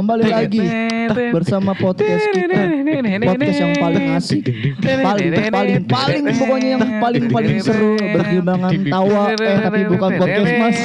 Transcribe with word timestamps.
kembali 0.00 0.24
lagi. 0.32 0.64
bersama 1.36 1.76
podcast 1.76 2.24
kita. 2.32 2.60
podcast 3.20 3.58
yang 3.60 3.74
paling 3.76 4.04
asik. 4.16 4.44
Paling 4.80 5.30
paling 5.52 5.80
paling 5.84 6.24
pokoknya 6.40 6.68
yang 6.80 6.84
paling 7.04 7.24
paling 7.28 7.56
seru 7.60 8.00
bergimbangan 8.00 8.72
tawa 8.88 9.36
eh 9.36 9.56
tapi 9.60 9.80
bukan 9.92 10.10
podcast 10.16 10.52
mas 10.56 10.78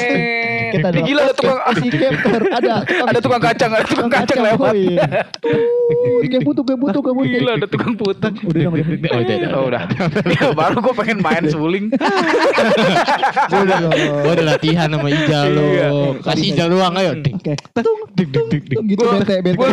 kita 0.76 0.88
adalah 0.88 1.06
Gila, 1.06 1.22
ada 1.22 1.34
tukang- 1.34 1.62
si 1.76 1.88
Keptor 1.90 2.42
ada 2.50 2.74
tukang 2.82 3.08
Ada 3.08 3.20
tukang 3.20 3.42
kacang, 3.42 3.72
ada 3.72 3.86
tukang 3.86 4.10
kacang 4.10 4.40
lewat. 4.42 4.62
oh 4.66 4.76
iya 4.76 5.08
Tuh, 5.36 6.26
kayak 6.26 6.44
butuh 6.44 6.64
kayak 6.64 6.80
butuh 6.80 7.02
kayak 7.02 7.16
butuh 7.16 7.32
Gila 7.32 7.52
ada 7.54 7.68
tukang 7.68 7.94
putar. 7.94 8.32
udah 8.32 8.60
dong 8.60 8.74
udah 8.74 8.86
oh 8.86 9.20
udah 9.20 9.36
udah 9.36 9.50
Oh 9.56 9.64
udah. 9.66 9.84
Ya 10.36 10.46
baru 10.52 10.78
gue 10.80 10.94
pengen 10.96 11.18
main 11.20 11.44
suling. 11.46 11.86
udah 13.56 13.78
Gua 14.22 14.32
udah 14.34 14.46
latihan 14.48 14.88
sama 14.88 15.08
Ijal 15.08 15.46
lo. 15.50 15.64
Iya. 15.64 15.88
Kasih 16.22 16.46
Ijal 16.52 16.68
ruang 16.70 16.94
ayo. 16.96 17.12
Oke 17.16 17.54
tung 17.76 18.00
ding 18.14 18.30
ding 18.30 18.64
ding. 18.66 18.84
gitu 18.88 19.02
Gua- 19.02 19.20
bete 19.20 19.36
bete 19.42 19.56
Gue 19.56 19.70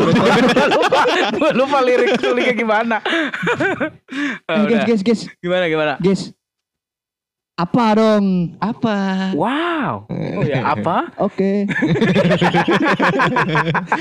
lupa, 1.51 1.79
gue 1.79 1.81
lirik 1.85 2.19
sulingnya 2.19 2.55
gimana. 2.55 2.97
Guys 4.45 4.63
udah. 4.69 4.85
guys 4.85 5.03
guys 5.03 5.21
Gimana 5.39 5.65
gimana? 5.67 5.93
guys 5.99 6.31
apa 7.53 7.85
dong 7.95 8.57
Apa? 8.59 9.31
Wow. 9.37 10.09
Oh 10.09 10.43
ya 10.43 10.73
apa? 10.73 11.13
Oke. 11.21 11.69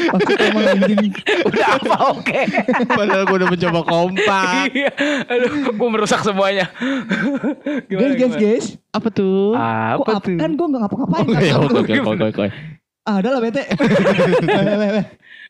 Maksudnya 0.07 0.45
emang 0.55 0.65
anjing. 0.71 1.11
Udah 1.45 1.67
apa 1.75 1.95
oke? 2.15 2.41
Padahal 2.87 3.23
gua 3.27 3.37
udah 3.43 3.49
mencoba 3.51 3.79
kompak. 3.83 4.71
Iya. 4.71 4.91
Aduh, 5.27 5.67
gue 5.67 5.89
merusak 5.91 6.23
semuanya. 6.23 6.71
Guys, 7.91 8.15
guys, 8.15 8.35
guys. 8.39 8.65
Apa 8.95 9.11
tuh? 9.11 9.51
Apa 9.53 9.99
Kok 9.99 10.31
tuh? 10.31 10.37
kan 10.39 10.51
gue 10.55 10.67
gak 10.71 10.81
ngapa-ngapain. 10.87 11.27
Oke 11.27 11.47
kan? 11.51 11.59
oke 11.59 11.75
oke 11.75 11.93
oke 12.07 12.25
oke. 12.31 12.47
Ah, 13.03 13.19
udah 13.19 13.31
lah 13.35 13.41
bete. 13.43 13.63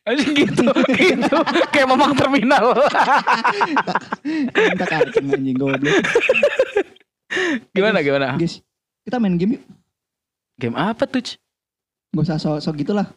Anjing 0.01 0.33
gitu, 0.33 0.65
gitu. 0.97 1.37
Kayak 1.69 1.87
memang 1.93 2.17
terminal. 2.17 2.73
Minta 4.25 4.85
kacang 4.89 5.29
anjing 5.29 5.53
goblok. 5.53 6.01
gimana 7.75 7.99
gimana? 8.03 8.35
Guys, 8.37 8.59
kita 9.03 9.17
main 9.17 9.35
game 9.39 9.57
yuk. 9.59 9.63
Game 10.59 10.77
apa 10.77 11.07
tuh? 11.07 11.23
Gak 12.11 12.23
usah 12.27 12.37
sok-sok 12.37 12.75
gitu 12.83 12.91
lah. 12.93 13.07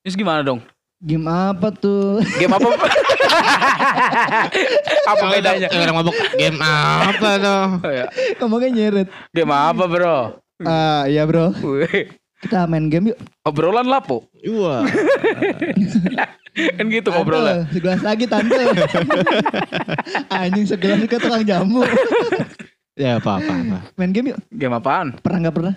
Terus 0.00 0.16
gimana 0.16 0.40
dong? 0.40 0.64
Game 1.00 1.28
apa 1.28 1.72
tuh? 1.72 2.20
Game 2.40 2.52
apa? 2.52 2.68
apa 5.10 5.24
bedanya? 5.32 5.68
Orang 5.72 5.96
mabuk 6.00 6.16
game 6.36 6.60
apa 6.60 7.30
tuh? 7.40 7.62
Oh, 7.86 7.92
ya. 7.92 8.06
Ngomongnya 8.40 8.68
nyeret. 8.72 9.08
Game 9.32 9.52
apa 9.52 9.84
bro? 9.88 10.40
Ah, 10.64 11.08
iya 11.08 11.24
bro. 11.24 11.52
Kita 12.40 12.64
main 12.68 12.88
game 12.92 13.12
yuk. 13.12 13.18
Obrolan 13.44 13.88
lapo. 13.88 14.28
Wah. 14.48 14.84
Kan 16.50 16.86
gitu 16.90 17.08
Tante, 17.08 17.20
obrolan. 17.22 17.64
segelas 17.70 18.02
lagi 18.02 18.24
tante. 18.26 18.60
anjing 20.28 20.66
segelas 20.68 21.00
ke 21.08 21.16
tukang 21.16 21.44
jamu. 21.46 21.84
Ya 23.00 23.16
apa 23.16 23.40
apa 23.40 23.52
apa. 23.56 23.78
main 23.96 24.12
game 24.12 24.36
yuk. 24.36 24.40
Game 24.52 24.76
apaan? 24.76 25.16
Pernah 25.24 25.48
gak 25.48 25.56
pernah? 25.56 25.74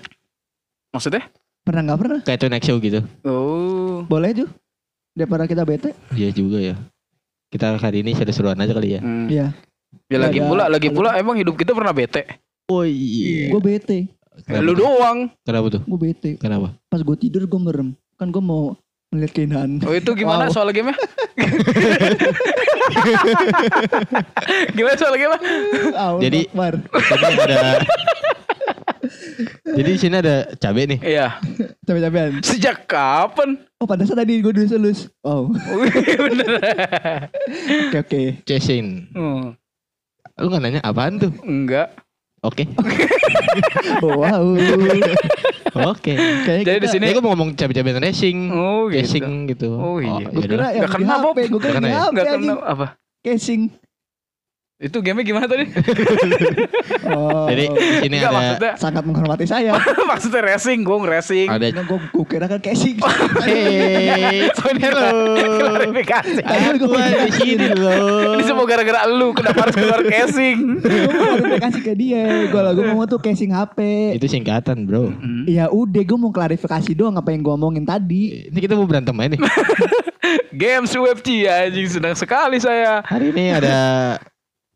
Maksudnya? 0.91 1.23
Pernah 1.63 1.81
gak 1.87 1.99
pernah? 2.03 2.19
Kayak 2.27 2.39
tuh 2.43 2.49
next 2.51 2.67
show 2.67 2.77
gitu. 2.83 2.99
Oh. 3.23 4.03
Boleh 4.03 4.35
tuh. 4.35 4.49
Daripada 5.15 5.47
kita 5.47 5.63
bete. 5.63 5.95
Iya 6.11 6.35
juga 6.35 6.59
ya. 6.59 6.75
Kita 7.47 7.79
hari 7.79 8.03
ini 8.03 8.11
seru-seruan 8.11 8.59
aja 8.59 8.75
kali 8.75 8.99
ya. 8.99 9.01
Hmm. 9.01 9.31
Iya. 9.31 9.55
Ya 10.11 10.17
lagi 10.19 10.43
Ada- 10.43 10.49
pula, 10.51 10.63
lagi 10.67 10.89
pula 10.91 11.15
emang 11.15 11.39
hidup 11.39 11.55
kita 11.55 11.71
pernah 11.71 11.95
bete. 11.95 12.27
Oh 12.67 12.83
iya. 12.83 13.55
Gue 13.55 13.61
bete. 13.63 14.11
Lu 14.59 14.75
doang. 14.75 15.31
Kenapa 15.47 15.79
tuh? 15.79 15.81
Gue 15.87 16.11
bete. 16.11 16.35
Kenapa? 16.35 16.75
Pas 16.91 16.99
gue 16.99 17.15
tidur 17.15 17.47
gue 17.47 17.61
merem. 17.61 17.95
Kan 18.19 18.35
gue 18.35 18.43
mau 18.43 18.75
ngeliat 19.13 19.31
keindahan. 19.31 19.71
Oh 19.85 19.93
itu 19.93 20.11
gimana 20.13 20.49
Wow. 20.49 20.51
soal 20.51 20.69
gamenya? 20.73 20.97
gimana 24.75 24.95
soal 24.97 25.15
gamenya? 25.15 25.39
Jadi- 26.19 26.47
ada 26.49 26.77
Jadi 29.63 29.89
di 29.89 29.99
sini 29.99 30.15
ada 30.15 30.47
cabe 30.57 30.85
nih. 30.87 30.99
Iya. 31.01 31.37
Capek-capean. 31.83 32.39
Sejak 32.41 32.85
kapan? 32.85 33.57
Oh 33.77 33.85
pantesan 33.85 34.15
tadi 34.15 34.39
gue 34.39 34.49
dulu 34.49 34.65
selus. 34.65 35.09
Oh. 35.23 35.49
Bener. 36.17 36.59
Oke 37.89 37.97
oke. 37.99 38.21
Cesin. 38.43 39.07
Hmm, 39.11 39.55
Lu 40.35 40.49
nggak 40.49 40.61
nanya 40.61 40.81
apaan 40.81 41.19
tuh? 41.19 41.31
Enggak. 41.43 41.93
Oke. 42.41 42.65
Oh, 44.01 44.17
wow. 44.19 44.43
Oke. 45.93 46.13
Kayaknya 46.15 46.65
Jadi 46.65 46.79
di 46.79 46.89
sini. 46.89 47.05
Ini 47.09 47.13
gue 47.17 47.23
mau 47.23 47.31
ngomong 47.33 47.49
cabe-cabe 47.57 47.89
racing. 47.97 48.37
Oh 48.53 48.85
gitu. 48.89 49.01
Casing 49.01 49.27
gitu. 49.49 49.69
Oh, 49.73 49.97
iya. 49.97 50.29
Gue 50.29 50.45
yaudah. 50.45 50.49
kira 50.53 50.67
yang 50.73 50.85
di 50.85 50.93
kena, 50.93 51.15
Bob. 51.19 51.33
HP. 51.33 51.39
Gue 51.49 51.59
kira 51.61 51.71
Nggak 51.73 51.81
di 51.81 51.81
kena 51.81 51.87
ya? 51.89 52.01
HP 52.05 52.17
kena 52.37 52.53
apa? 52.61 52.85
Casing. 53.25 53.61
Itu 54.83 54.99
gamenya 54.99 55.23
gimana 55.23 55.47
tadi? 55.47 55.63
Oh. 57.07 57.47
Jadi 57.47 57.71
di 57.71 57.79
sini 58.03 58.15
Enggak 58.19 58.31
ada 58.31 58.35
maksudnya 58.35 58.73
sangat 58.75 59.03
menghormati 59.07 59.45
saya. 59.47 59.79
maksudnya 60.11 60.43
racing, 60.43 60.83
gue 60.83 60.97
racing. 61.07 61.47
ada 61.47 61.71
Nah, 61.71 61.83
gue 61.87 61.99
gue 62.03 62.25
kira 62.27 62.51
kan 62.51 62.59
casing. 62.59 62.99
Hey, 63.47 64.51
ini 64.75 64.81
hello. 64.83 65.39
klarifikasi. 65.39 66.41
Gue 66.83 66.99
Aku 66.99 67.15
di 67.15 67.31
sini 67.31 67.67
loh. 67.79 68.35
Ini 68.35 68.43
semua 68.43 68.67
gara-gara 68.67 69.07
lu 69.07 69.31
kenapa 69.31 69.71
harus 69.71 69.75
keluar 69.79 70.03
casing? 70.03 70.83
mau 71.47 71.59
kasih 71.63 71.81
ke 71.81 71.93
dia. 71.95 72.51
Gue 72.51 72.59
lah 72.59 72.75
gue 72.75 72.83
mau 72.83 73.07
tuh 73.07 73.23
casing 73.23 73.55
HP. 73.55 73.79
Itu 74.19 74.27
singkatan, 74.27 74.83
Bro. 74.83 75.15
Ya 75.47 75.71
udah 75.71 76.03
gue 76.03 76.17
mau 76.19 76.35
klarifikasi 76.35 76.91
doang 76.91 77.15
apa 77.15 77.31
yang 77.31 77.39
gue 77.39 77.53
omongin 77.55 77.87
tadi. 77.87 78.51
Ini 78.51 78.59
kita 78.59 78.75
mau 78.75 78.83
berantem 78.83 79.15
aja 79.15 79.31
nih. 79.31 79.41
Games 80.51 80.91
WebG 80.91 81.47
anjing 81.47 81.87
senang 81.87 82.15
sekali 82.19 82.59
saya. 82.59 82.99
Hari 83.07 83.31
ini 83.31 83.55
ada 83.55 83.79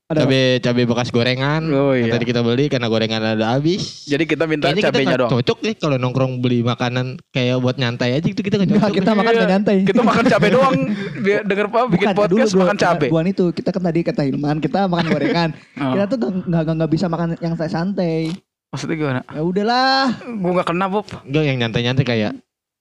Ada 0.08 0.24
cabe 0.24 0.42
cabe 0.64 0.82
bekas 0.88 1.12
gorengan. 1.12 1.68
Oh, 1.68 1.92
iya. 1.92 2.16
Tadi 2.16 2.24
kita 2.24 2.40
beli 2.40 2.72
karena 2.72 2.88
gorengan 2.88 3.20
ada 3.28 3.52
habis. 3.52 4.08
Jadi 4.08 4.24
kita 4.24 4.48
minta 4.48 4.72
Kayaknya 4.72 4.80
kita 4.80 4.90
cabenya 4.90 5.04
nggak 5.06 5.20
dong. 5.20 5.32
cocok 5.36 5.58
nih 5.60 5.74
kalau 5.76 5.96
nongkrong 6.00 6.34
beli 6.40 6.64
makanan 6.64 7.06
kayak 7.28 7.60
buat 7.60 7.76
nyantai 7.76 8.16
aja 8.16 8.24
itu 8.24 8.40
kita 8.40 8.56
nggak 8.56 8.72
cocok. 8.72 8.94
kita 8.96 9.12
makan 9.12 9.34
Iya. 9.36 9.48
nyantai. 9.52 9.76
Kita 9.84 10.02
makan 10.02 10.24
cabe 10.26 10.48
doang. 10.48 10.76
Dia 11.20 11.38
denger 11.44 11.66
apa 11.68 11.80
bikin 11.92 12.08
Bukan, 12.08 12.16
podcast 12.16 12.52
dulu 12.56 12.62
makan 12.64 12.78
cabe. 12.80 13.08
Buan 13.12 13.28
itu 13.28 13.46
kita 13.52 13.70
kan 13.76 13.84
tadi 13.84 14.00
kata 14.00 14.22
Hilman 14.24 14.58
kita 14.64 14.80
makan 14.88 15.06
gorengan. 15.12 15.50
Oh. 15.78 15.92
Kita 15.94 16.06
tuh 16.10 16.18
nggak 16.18 16.62
nggak 16.64 16.76
nggak 16.80 16.92
bisa 16.96 17.06
makan 17.06 17.28
yang 17.38 17.54
santai. 17.60 18.32
Maksudnya 18.72 18.96
gimana? 18.96 19.22
Ya 19.28 19.42
udahlah. 19.44 20.08
Gue 20.24 20.52
gak 20.54 20.68
kena 20.68 20.88
Bob. 20.88 21.04
Enggak 21.22 21.44
yang 21.44 21.58
nyantai-nyantai 21.60 22.04
kayak 22.04 22.32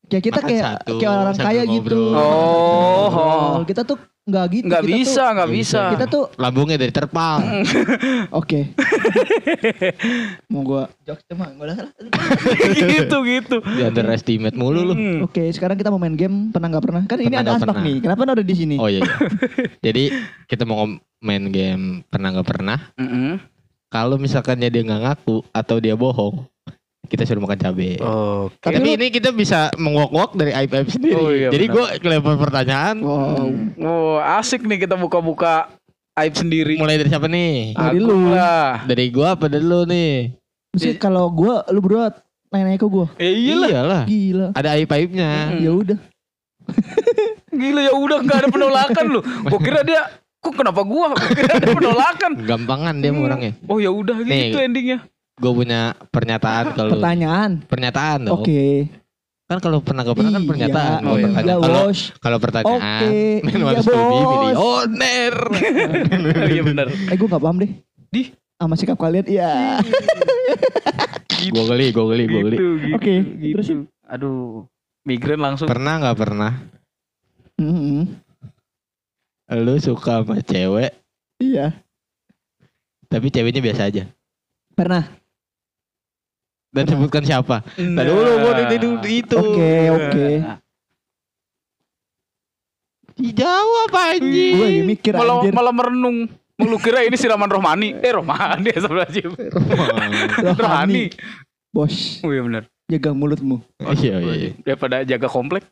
Kayak 0.06 0.22
kita 0.24 0.38
Makan 0.38 0.48
kayak 0.48 0.62
satu, 0.78 0.92
kayak 0.96 1.10
orang 1.12 1.34
kaya 1.36 1.62
gitu. 1.66 1.70
ngobrol. 1.74 2.14
Oh, 2.14 3.10
oh. 3.10 3.54
Kita 3.66 3.82
tuh 3.82 3.98
nggak 4.26 4.44
gitu. 4.50 4.66
Nggak 4.66 4.82
Kita 4.82 4.90
tuh- 4.90 4.98
bisa, 4.98 5.22
nggak 5.22 5.32
Nggak 5.36 5.50
bisa. 5.54 5.80
bisa. 5.80 5.92
Kita 5.94 6.04
tuh 6.06 6.24
lambungnya 6.34 6.76
dari 6.76 6.90
terpal. 6.90 7.36
oke. 8.42 8.60
Mau 10.50 10.62
gua 10.62 10.82
jokes 11.02 11.22
cuma 11.26 11.46
gak 11.48 11.62
ada 11.62 11.74
salah. 11.76 11.92
gitu 12.66 13.16
gitu. 13.22 13.56
Di 13.62 13.82
underestimate 13.84 14.56
mulu 14.56 14.80
lu. 14.82 14.94
Hmm. 14.94 15.18
Oke, 15.22 15.46
sekarang 15.50 15.78
kita 15.78 15.88
mau 15.88 16.00
main 16.00 16.14
game 16.14 16.50
pernah 16.50 16.68
nggak 16.68 16.84
pernah? 16.84 17.02
Kan 17.06 17.18
ini 17.22 17.36
ada 17.36 17.54
pernah. 17.54 17.78
nih. 17.80 17.96
Kenapa 18.02 18.20
ada 18.26 18.42
di 18.42 18.54
sini? 18.54 18.74
Oh 18.76 18.90
iya. 18.90 19.00
iya. 19.00 19.14
Jadi 19.86 20.10
kita 20.46 20.66
mau 20.66 20.90
main 21.22 21.44
game 21.48 21.84
pernah 22.06 22.34
nggak 22.34 22.48
pernah. 22.48 22.78
Mm-mm. 22.98 23.38
Kalau 23.86 24.18
misalkan 24.18 24.58
dia 24.58 24.68
nggak 24.68 25.02
ngaku 25.06 25.46
atau 25.54 25.78
dia 25.78 25.94
bohong, 25.94 26.42
kita 27.06 27.22
suruh 27.22 27.40
makan 27.40 27.56
cabe. 27.56 27.96
Oke. 27.96 28.58
Tapi 28.60 28.74
Tapi 28.74 28.84
lu- 28.84 28.94
ini 28.94 29.06
kita 29.08 29.30
bisa 29.30 29.70
mengwok-wok 29.74 30.34
dari 30.34 30.52
aib 30.52 30.70
aib 30.72 30.88
sendiri. 30.88 31.14
Oh, 31.14 31.30
iya, 31.30 31.48
Jadi 31.48 31.64
gue 31.66 31.84
kelempar 31.98 32.36
pertanyaan. 32.36 32.98
Wow. 32.98 33.46
Oh, 33.78 34.16
asik 34.20 34.62
nih 34.62 34.78
kita 34.80 34.94
buka-buka 34.94 35.70
aib 36.16 36.32
sendiri. 36.32 36.76
Mulai 36.76 36.96
dari 36.96 37.08
siapa 37.08 37.24
nih? 37.24 37.72
Dari 37.72 37.96
Aku 37.96 38.04
lu. 38.04 38.28
lah. 38.28 38.82
Dari 38.84 39.06
gua 39.08 39.32
apa 39.32 39.46
dari 39.46 39.62
lu 39.62 39.84
nih? 39.84 40.32
Mesti 40.72 40.96
kalau 40.96 41.28
gua 41.28 41.64
lu 41.66 41.78
berdua 41.78 42.12
nanya-nanya 42.48 42.76
ke 42.76 42.86
gua. 42.86 43.06
Ya 43.16 43.28
iyalah. 43.28 43.68
Iyalah. 43.68 44.02
Gila. 44.06 44.46
Ada 44.52 44.68
aib 44.74 44.90
aibnya. 44.90 45.30
Mm. 45.50 45.58
Ya 45.58 45.70
udah. 45.72 45.98
Gila 47.48 47.80
ya 47.82 47.92
udah 47.94 48.18
nggak 48.20 48.38
ada 48.38 48.48
penolakan 48.48 49.04
lu. 49.08 49.20
Gua 49.46 49.60
kira 49.60 49.80
dia 49.80 50.02
kok 50.38 50.54
kenapa 50.54 50.82
gua? 50.82 51.12
Gua 51.12 51.28
kira 51.30 51.52
ada 51.54 51.68
penolakan. 51.70 52.30
Gampangan 52.38 52.94
dia 52.96 53.10
Hmm. 53.10 53.22
orangnya. 53.22 53.52
Oh 53.64 53.76
ya 53.76 53.88
udah 53.88 54.16
Nih. 54.18 54.50
gitu 54.50 54.58
endingnya. 54.58 54.98
Gue 55.36 55.52
punya 55.52 55.92
pernyataan 56.08 56.72
kalau 56.72 56.96
Pertanyaan. 56.96 57.60
pernyataan 57.68 58.18
dong. 58.24 58.40
Oke. 58.40 58.88
Kan 59.46 59.60
kalau 59.60 59.78
pernah 59.78 60.02
nggak 60.02 60.16
pernah 60.16 60.32
kan 60.32 60.42
Iya, 60.42 60.50
pernyataan. 60.50 61.00
Oh, 61.04 61.14
iya. 61.14 61.24
pertanyaan. 61.28 61.44
Iya, 61.46 61.56
Kalau 61.62 61.84
kalau 62.18 62.38
pertanyaan, 62.40 63.02
Oke, 63.04 63.20
men 63.44 63.52
iya, 63.52 63.64
bos. 63.68 63.86
milioner. 63.86 65.34
Oh, 65.38 66.48
iya 66.56 66.62
benar. 66.64 66.86
Eh 66.90 67.14
gue 67.14 67.28
gak 67.28 67.38
paham 67.38 67.56
deh. 67.60 67.70
Di? 68.10 68.22
Sama 68.56 68.74
sikap 68.74 68.96
kalian. 68.96 69.28
Iya. 69.28 69.78
gue 71.52 71.64
geli, 71.68 71.86
gue 71.92 72.04
geli, 72.10 72.24
gue 72.26 72.40
geli. 72.42 72.56
Gitu, 72.56 72.68
gitu, 72.80 72.94
Oke, 72.96 73.14
gitu. 73.38 73.54
terusin. 73.54 73.78
Aduh. 74.08 74.66
Migrain 75.04 75.38
langsung. 75.38 75.68
Pernah 75.68 76.00
nggak 76.00 76.18
pernah? 76.18 76.52
Mm-mm. 77.54 78.02
Lu 79.54 79.78
suka 79.78 80.20
sama 80.20 80.42
cewek, 80.42 80.90
Iya. 81.38 81.70
tapi 83.06 83.30
ceweknya 83.30 83.62
biasa 83.62 83.86
aja. 83.86 84.10
Pernah. 84.74 85.06
Dan 86.76 86.84
sebutkan 86.84 87.24
siapa. 87.24 87.64
Nah. 87.80 88.04
Tadi 88.04 88.10
dulu 88.12 88.30
gua 88.44 88.52
itu 88.68 88.86
itu. 89.08 89.36
Oke, 89.36 89.72
oke. 89.88 90.28
Dijawab 93.16 93.90
anjing. 93.96 94.54
Gue 94.54 94.66
lagi 94.68 94.82
mikir 94.84 95.12
Malah, 95.16 95.40
anjir. 95.40 95.52
malah 95.56 95.72
merenung. 95.72 96.28
Lu 96.60 96.76
kira 96.76 97.00
ini 97.00 97.16
siraman 97.16 97.48
rohmani? 97.48 97.96
Eh 98.00 98.12
rohmani 98.12 98.72
sebelah 98.76 99.08
Rohani. 100.56 101.08
Bos, 101.72 102.20
Oh 102.24 102.32
iya 102.32 102.40
benar. 102.44 102.64
jaga 102.88 103.10
mulutmu. 103.12 103.60
Iya 103.80 104.20
iya. 104.20 104.32
iya. 104.36 104.50
Daripada 104.64 105.00
jaga 105.04 105.28
komplek. 105.28 105.64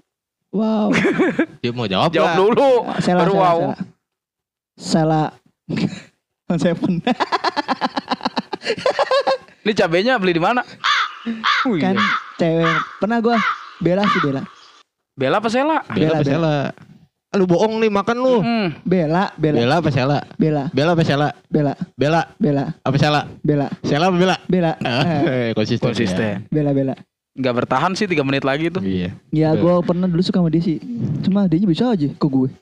Wow. 0.52 0.92
Dia 1.64 1.72
mau 1.72 1.84
jawab 1.84 2.12
Jawab 2.12 2.32
nggak? 2.32 2.40
dulu. 2.40 2.70
Salah, 3.00 3.20
Baru 3.20 3.32
salah, 3.32 3.44
wow. 3.44 3.58
salah. 3.60 3.76
Salah. 4.76 5.28
On 6.52 6.58
Seven. 6.60 6.92
Ini 9.64 9.72
cabenya 9.72 10.20
beli 10.20 10.36
di 10.36 10.42
mana? 10.42 10.60
Oh, 11.64 11.72
kan 11.80 11.96
iya. 11.96 12.04
cewek 12.36 12.68
pernah 13.00 13.18
gua 13.18 13.40
bela 13.80 14.04
sih 14.04 14.20
bela. 14.20 14.42
Bela 15.16 15.36
apa 15.40 15.48
Sela? 15.48 15.80
Bela 15.88 15.94
Bela, 15.94 16.16
apa 16.20 16.24
Sela? 16.26 16.54
Ah, 17.32 17.36
Lu 17.38 17.48
bohong 17.48 17.80
nih 17.80 17.88
makan 17.88 18.16
lu. 18.18 18.36
Hmm. 18.38 18.68
Bela, 18.84 19.32
bela, 19.34 19.56
Bela 19.56 19.74
apa 19.80 19.88
Sela? 19.88 20.18
bela, 20.36 20.68
Bela 20.68 20.90
apa 20.92 21.02
Sela? 21.02 21.28
bela, 21.48 21.72
Bela 21.96 22.20
bela, 22.36 22.64
apa 22.78 22.96
Sela? 22.96 23.20
bela, 23.40 23.66
Sela 23.80 24.06
apa 24.06 24.16
Bela? 24.16 24.36
bela, 24.44 24.72
Eh, 24.76 25.22
Eh, 25.24 25.48
konsisten. 25.56 25.86
Konsisten. 25.88 26.44
bela, 26.50 26.70
bela. 26.70 26.94
Nggak 27.34 27.54
bertahan 27.56 27.96
sih 27.96 28.04
3 28.04 28.22
menit 28.22 28.44
lagi 28.44 28.68
tuh. 28.68 28.84
Iya. 28.84 29.10
Ya 29.32 29.50
gua 29.56 29.80
pernah 29.80 30.06
dulu 30.06 30.20
suka 30.20 30.38
sama 30.38 30.52
dia 30.52 30.60
sih. 30.60 30.78
Cuma 31.24 31.48
dia 31.48 31.58
bisa 31.58 31.88
aja 31.88 32.06
ke 32.06 32.26
gue. 32.28 32.52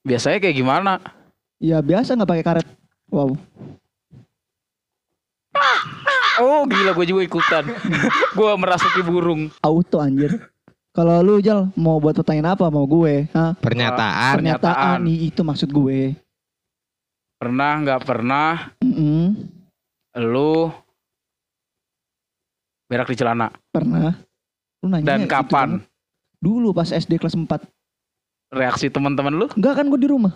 Biasanya 0.00 0.38
kayak 0.38 0.56
gimana? 0.56 1.02
Ya 1.58 1.82
biasa 1.82 2.14
nggak 2.14 2.30
pakai 2.30 2.44
karet. 2.46 2.66
Wow. 3.10 3.34
Oh 6.38 6.64
gila 6.64 6.92
gue 6.92 7.06
juga 7.06 7.22
ikutan. 7.22 7.64
gue 8.38 8.50
merasuki 8.56 9.00
burung. 9.00 9.48
Auto 9.60 9.98
anjir. 9.98 10.36
Kalau 10.90 11.20
lu 11.20 11.40
Jal 11.40 11.68
mau 11.74 11.96
buat 11.96 12.12
pertanyaan 12.14 12.52
apa 12.52 12.68
mau 12.68 12.84
gue? 12.84 13.28
Hah? 13.30 13.52
Pernyataan. 13.54 14.40
Pernyataan 14.40 14.96
nih 15.02 15.28
itu 15.28 15.40
maksud 15.40 15.68
gue. 15.68 16.16
Pernah 17.36 17.84
nggak 17.84 18.00
pernah 18.02 18.72
Mm-mm. 18.80 19.36
lu 20.24 20.72
berak 22.86 23.08
di 23.08 23.16
celana? 23.16 23.52
Pernah. 23.68 24.16
Lu 24.80 24.88
nanya 24.88 25.04
Dan 25.06 25.20
kapan? 25.26 25.84
Dulu 26.40 26.72
pas 26.72 26.88
SD 26.88 27.16
kelas 27.16 27.36
4. 27.36 27.60
Reaksi 28.48 28.88
teman-teman 28.88 29.34
lu? 29.34 29.46
Enggak 29.52 29.76
kan 29.76 29.86
gue 29.86 29.98
di 29.98 30.08
rumah. 30.08 30.32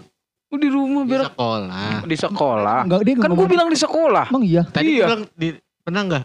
Oh, 0.51 0.59
di 0.59 0.67
rumah 0.67 1.07
Di 1.07 1.09
berak 1.09 1.31
sekolah. 1.31 1.91
di 2.05 2.17
sekolah. 2.19 2.79
Enggak 2.83 3.01
dia 3.01 3.15
nggak 3.15 3.29
Kan 3.29 3.39
gue 3.39 3.47
bilang 3.49 3.69
di 3.71 3.79
sekolah. 3.79 4.25
Emang 4.29 4.45
iya. 4.45 4.63
Tadi 4.67 4.89
Iya. 4.93 5.07
bilang 5.07 5.23
di 5.33 5.49
pernah 5.91 6.03
enggak? 6.07 6.25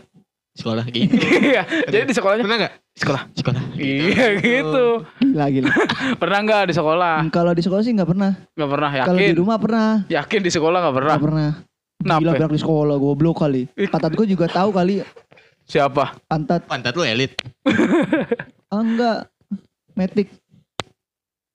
Sekolah 0.55 0.85
gitu. 0.87 1.11
Iya. 1.51 1.63
Jadi 1.91 2.03
di 2.07 2.13
sekolahnya 2.15 2.43
Pernah 2.47 2.57
enggak? 2.63 2.73
di 2.79 2.99
sekolah. 3.01 3.21
Sekolah. 3.35 3.61
Iya 3.75 4.25
gitu. 4.39 4.85
Gila 5.19 5.45
gila. 5.51 5.71
Pernah 6.21 6.39
nggak 6.45 6.61
di 6.69 6.73
sekolah? 6.73 7.15
Hmm, 7.19 7.31
Kalau 7.33 7.51
di 7.51 7.59
sekolah 7.59 7.81
sih 7.83 7.91
nggak 7.91 8.07
pernah. 8.07 8.31
Nggak 8.55 8.69
pernah 8.71 8.89
Kalau 9.03 9.19
di 9.19 9.25
yakin. 9.27 9.35
rumah 9.35 9.57
pernah. 9.59 9.89
Yakin 10.07 10.39
di 10.39 10.51
sekolah 10.53 10.77
nggak 10.79 10.95
pernah. 10.95 11.11
Nggak 11.11 11.25
pernah. 11.27 11.49
Gila 12.05 12.31
berak 12.31 12.51
di 12.53 12.61
sekolah 12.61 12.95
goblok 12.95 13.35
kali. 13.41 13.63
Ih. 13.75 13.89
Pantat 13.91 14.13
gue 14.15 14.27
juga 14.29 14.45
tahu 14.47 14.69
kali 14.71 15.03
Siapa? 15.65 16.13
pantat. 16.29 16.61
Pantat 16.69 16.93
lu 16.93 17.01
elit. 17.01 17.33
Ah, 18.69 18.79
enggak. 18.79 19.27
Metik. 19.97 20.29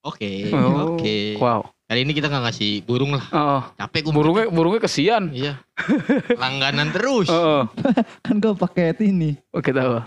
Oke. 0.03 0.49
Oh, 0.51 0.97
Oke. 0.97 1.37
Wow. 1.39 1.71
Kali 1.91 2.07
ini 2.07 2.15
kita 2.15 2.31
nggak 2.31 2.47
ngasih 2.47 2.87
burung 2.87 3.19
lah. 3.19 3.25
Oh, 3.35 3.61
Capek 3.75 4.07
gue 4.07 4.15
burungnya 4.15 4.47
burungnya 4.47 4.87
kesian. 4.87 5.35
Iya. 5.35 5.59
Langganan 6.39 6.95
terus. 6.95 7.27
Oh, 7.27 7.67
Kan 8.31 8.39
gue 8.39 8.55
pakai 8.55 8.95
ini. 9.03 9.35
oke 9.51 9.75
tahu. 9.75 9.99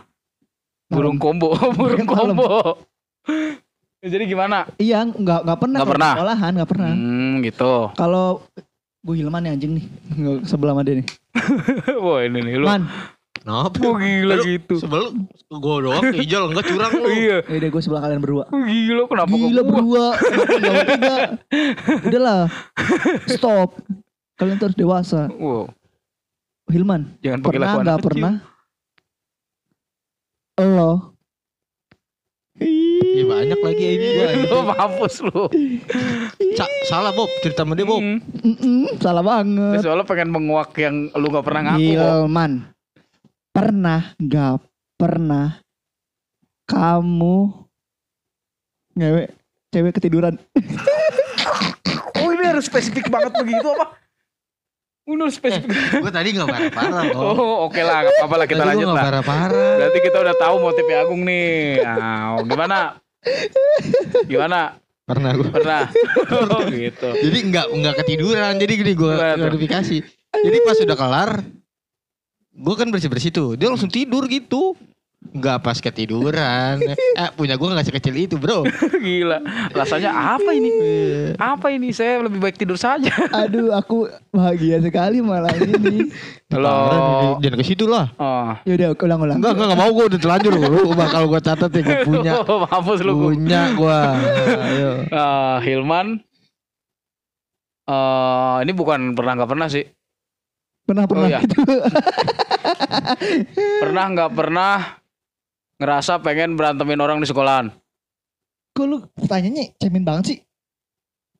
Burung 0.87 1.19
combo, 1.19 1.51
burung 1.75 2.07
combo. 2.07 2.79
Jadi 3.99 4.23
gimana? 4.31 4.63
Iya, 4.79 5.03
nggak 5.11 5.43
nggak 5.43 5.59
pernah. 5.59 5.77
Nggak 5.83 5.91
pernah? 5.91 6.13
Sekolahan 6.15 6.51
nggak 6.55 6.69
pernah. 6.71 6.91
Hmm, 6.95 7.31
gitu. 7.43 7.73
Kalau 7.99 8.27
gue 9.03 9.15
Hilman 9.19 9.43
nih 9.43 9.51
anjing 9.51 9.71
nih 9.75 9.85
sebelah 10.47 10.79
sama 10.79 10.87
dia 10.87 11.03
nih. 11.03 11.07
Wah 11.99 12.23
ini 12.23 12.39
nih 12.47 12.63
lu. 12.63 12.63
Man, 12.63 12.87
Kenapa? 13.43 13.75
Oh, 13.83 13.95
gila 13.95 14.35
Lu 14.35 14.43
gitu. 14.45 14.75
Sebelum 14.79 15.11
gue 15.51 15.75
doang 15.83 16.03
hijau 16.17 16.47
enggak 16.47 16.65
curang 16.65 16.91
lu. 16.95 17.09
Iya. 17.11 17.37
ya 17.43 17.55
udah 17.59 17.69
gue 17.69 17.81
sebelah 17.83 18.01
kalian 18.01 18.19
berdua. 18.19 18.43
Oh, 18.47 18.63
Gila 18.63 19.03
kenapa 19.05 19.27
ke 19.29 19.37
Gila 19.37 19.61
gua? 19.61 19.67
berdua, 19.67 20.05
kenapa 20.15 20.53
nggak 20.53 20.73
bertiga? 20.79 21.15
Udahlah, 22.01 22.41
stop. 23.27 23.69
Kalian 24.33 24.55
tuh 24.55 24.65
harus 24.65 24.79
dewasa. 24.79 25.21
Wow, 25.29 25.67
Hilman, 26.65 27.19
jangan 27.19 27.39
pakai 27.39 27.49
pernah 27.51 27.67
lakuan 27.67 27.83
nggak 27.83 27.97
kecil. 27.97 28.07
pernah? 28.09 28.33
Lo 30.55 30.91
Iya 33.03 33.23
banyak 33.25 33.59
lagi 33.59 33.85
ini 33.91 34.07
gua. 34.09 34.27
Lu 34.39 34.59
mampus 34.63 35.15
lu. 35.21 35.43
Sa- 36.53 36.75
salah 36.87 37.11
Bob, 37.11 37.27
cerita 37.41 37.61
sama 37.61 37.73
dia 37.73 37.83
Bob. 37.83 37.99
Hmm. 37.99 38.21
Mm-mm, 38.39 38.97
salah 38.97 39.21
banget. 39.21 39.81
Soalnya 39.81 40.01
pengen 40.03 40.29
menguak 40.29 40.71
yang 40.75 41.11
lu 41.11 41.27
gak 41.27 41.43
pernah 41.43 41.61
ngaku. 41.67 41.81
Hilman, 41.83 42.51
pernah 43.53 44.17
nggak 44.17 44.53
pernah 44.97 45.61
kamu 46.65 47.37
ngewe 48.97 49.23
cewek 49.69 49.93
ketiduran? 49.95 50.35
Oh 52.23 52.31
ini 52.31 52.47
harus 52.47 52.71
spesifik 52.71 53.11
banget 53.11 53.35
begitu 53.35 53.67
apa? 53.75 53.99
Harus 55.03 55.35
spesifik. 55.35 55.75
Gue 55.99 56.07
tadi 56.07 56.31
enggak 56.31 56.47
parah-parah 56.47 57.03
Bob. 57.11 57.35
Oh 57.35 57.67
oke 57.67 57.81
lah, 57.83 58.07
gak 58.07 58.15
apa-apa 58.15 58.35
lah 58.39 58.47
kita 58.47 58.61
Tadi 58.63 58.69
lanjut 58.71 58.87
nggak 58.87 58.95
lah. 58.95 59.03
parah-parah. 59.03 59.73
Berarti 59.75 59.99
kita 59.99 60.17
udah 60.23 60.35
tahu 60.39 60.55
motifnya 60.63 60.97
Agung 61.03 61.21
nih. 61.27 61.83
Nah, 61.83 62.39
gimana? 62.47 62.77
Gimana? 64.23 64.59
Pernah 65.03 65.31
gue. 65.35 65.49
Pernah? 65.51 65.81
Oh 66.47 66.63
gitu. 66.71 67.07
Jadi 67.11 67.37
enggak 67.43 67.67
enggak 67.75 67.95
ketiduran. 67.99 68.53
Jadi 68.55 68.71
gini 68.79 68.93
gue 68.95 69.13
klarifikasi. 69.19 69.97
Jadi 70.31 70.57
pas 70.63 70.77
udah 70.79 70.97
kelar, 70.97 71.29
gue 72.53 72.75
kan 72.77 72.87
bersih 72.93 73.09
bersih 73.09 73.33
tuh. 73.33 73.57
Dia 73.57 73.69
langsung 73.73 73.89
tidur 73.89 74.29
gitu. 74.29 74.77
Enggak 75.31 75.63
pas 75.63 75.79
ketiduran. 75.79 76.83
eh 77.21 77.29
punya 77.33 77.55
gue 77.55 77.63
nggak 77.63 77.87
sekecil 77.87 78.11
itu 78.27 78.35
bro. 78.35 78.67
Gila. 79.05 79.39
Rasanya 79.71 80.11
apa 80.11 80.51
ini? 80.51 80.69
Apa 81.39 81.71
ini? 81.71 81.95
Saya 81.95 82.27
lebih 82.27 82.43
baik 82.43 82.59
tidur 82.59 82.75
saja. 82.75 83.09
Aduh, 83.41 83.71
aku 83.71 84.11
bahagia 84.35 84.83
sekali 84.83 85.23
malam 85.23 85.55
ini. 85.63 86.11
Halo. 86.51 87.39
Jangan 87.39 87.57
ke 87.57 87.65
situ 87.65 87.87
lah. 87.87 88.11
Oh. 88.19 88.51
Yaudah, 88.67 88.93
ulang-ulang. 88.99 89.37
Enggak 89.39 89.51
enggak 89.55 89.67
enggak 89.71 89.79
mau 89.79 89.91
gue 89.95 90.05
udah 90.11 90.19
terlanjur 90.19 90.53
lu 90.59 90.91
bakal 90.93 91.21
gue 91.31 91.39
catat 91.39 91.71
ya 91.71 91.81
gue 91.81 91.97
punya. 92.03 92.31
Mampus 92.43 92.99
lu. 93.01 93.13
Gung. 93.15 93.23
Punya 93.47 93.61
gue. 93.73 93.99
Ayo. 94.59 94.91
Eh, 95.07 95.57
Hilman. 95.65 96.07
eh 97.83 98.57
ini 98.63 98.71
bukan 98.71 99.11
pernah 99.15 99.39
nggak 99.39 99.51
pernah 99.55 99.67
sih. 99.71 99.83
Pernah 100.83 101.05
pernah 101.07 101.23
Oh, 101.23 101.31
iya. 101.31 101.39
gitu. 101.41 101.59
Pernah 103.81 104.03
nggak 104.09 104.31
pernah 104.31 104.73
ngerasa 105.77 106.19
pengen 106.19 106.55
berantemin 106.55 106.99
orang 106.99 107.17
di 107.19 107.27
sekolahan? 107.27 107.71
Kok 108.73 108.85
lu 108.85 108.97
pertanyaannya 109.13 109.77
cemen 109.77 110.03
banget 110.03 110.23
sih? 110.25 110.37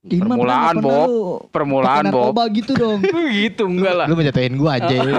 Gimana 0.04 0.36
Permulaan, 0.36 0.76
pernah, 0.76 0.76
pernah 0.76 0.84
Bob. 0.84 1.08
lu 1.08 1.22
Permulaan, 1.50 2.04
Bob. 2.12 2.36
gitu 2.52 2.72
dong. 2.76 3.00
gitu 3.40 3.64
enggak 3.66 3.94
lah. 3.96 4.06
Lu 4.06 4.14
mau 4.14 4.24
jatuhin 4.24 4.54
gue 4.54 4.70
aja. 4.70 4.96
ya. 5.00 5.16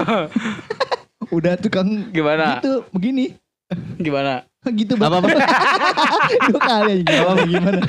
Udah 1.33 1.53
tukang 1.57 2.13
Gimana? 2.13 2.61
gitu 2.61 2.85
begini. 2.93 3.33
Gimana? 3.97 4.45
Gitu 4.73 4.93
Apa 4.97 5.21
apa? 5.21 5.27
Dua 6.49 6.61
kali 6.61 6.91
aja 6.97 7.03
gimana 7.05 7.41
gimana. 7.45 7.79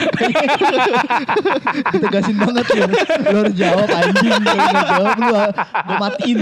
Ditegasin 1.97 2.37
banget 2.37 2.66
ya. 2.76 2.87
Lu 3.33 3.37
harus 3.40 3.54
jawab 3.56 3.88
anjing. 3.88 4.33
Nggak 4.37 4.85
jawab 4.85 5.16
lu 5.16 5.28
gue 5.33 5.45
matiin. 5.97 6.40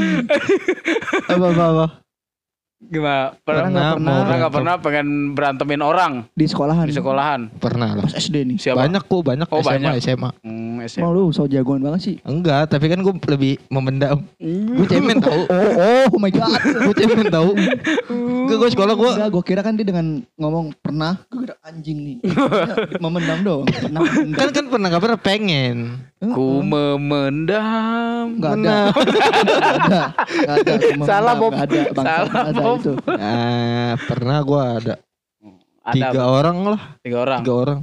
Apa 1.30 1.46
apa 1.54 1.64
apa. 1.70 2.03
Gimana? 2.86 3.34
Pernah 3.38 3.62
Pernah 3.64 3.68
nggak 3.68 3.84
Pernah, 3.84 3.92
pernah 3.94 4.14
pernah 4.14 4.36
nggak 4.36 4.52
pernah 4.52 4.74
pengen 4.78 5.06
berantemin 5.32 5.80
orang 5.80 6.12
di 6.30 6.44
sekolahan. 6.44 6.84
di 6.84 6.92
sekolahan? 6.92 7.40
Pernah 7.54 7.88
lah. 7.94 8.04
Pas 8.04 8.14
SD 8.14 8.36
nih. 8.44 8.56
Siapa? 8.56 8.78
Banyak 8.80 9.02
kok 9.02 9.22
banyak 9.22 9.46
Oh, 9.48 9.60
SMA 9.60 9.70
banyak. 9.70 9.92
SMA. 10.00 10.30
Hmm, 10.40 10.62
Mau 11.00 11.10
lu 11.10 11.30
so 11.30 11.44
jagoan 11.44 11.80
banget 11.80 12.00
sih. 12.02 12.16
Enggak, 12.22 12.68
tapi 12.68 12.86
kan 12.86 12.98
gue 12.98 13.14
lebih 13.26 13.56
memendam. 13.68 14.20
Gue 14.38 14.86
cemen 14.86 15.16
tau. 15.16 15.42
Oh, 15.44 15.70
oh, 15.72 16.04
oh 16.08 16.20
my 16.20 16.28
god. 16.28 16.50
gue 16.60 16.94
cemen 16.94 17.26
tau. 17.28 17.50
Enggak 18.10 18.56
gue 18.58 18.70
sekolah 18.70 18.92
gue. 18.92 19.10
Enggak, 19.14 19.30
gue 19.30 19.42
kira 19.44 19.60
kan 19.60 19.72
dia 19.72 19.86
dengan 19.86 20.06
ngomong 20.34 20.76
pernah, 20.76 21.16
gue 21.26 21.40
kira 21.40 21.56
anjing 21.62 21.98
nih. 22.02 22.16
Memendam 23.00 23.38
dong. 23.40 23.64
Pernah 23.64 24.00
memendam. 24.02 24.36
Kan 24.36 24.48
kan 24.50 24.64
pernah 24.68 24.86
gak 24.88 25.02
pernah 25.02 25.18
pengen. 25.18 25.76
Ku 26.20 26.60
memendam. 26.60 28.24
Enggak 28.34 28.52
ada. 28.54 28.78
Enggak 30.24 30.56
ada. 30.58 30.72
Salah, 31.04 31.34
Bob. 31.34 31.52
ada. 31.52 31.80
Salah, 31.92 32.42
nggak 32.50 32.73
ada 32.74 32.80
Bob. 32.80 32.80
itu. 32.80 32.92
Nah, 33.08 33.88
pernah 34.00 34.38
gue 34.40 34.60
ada 34.60 34.94
Ada 35.80 35.92
tiga 35.92 36.22
orang 36.26 36.56
lah, 36.66 36.80
tiga 37.00 37.16
orang. 37.20 37.40
tiga 37.40 37.54
orang. 37.54 37.78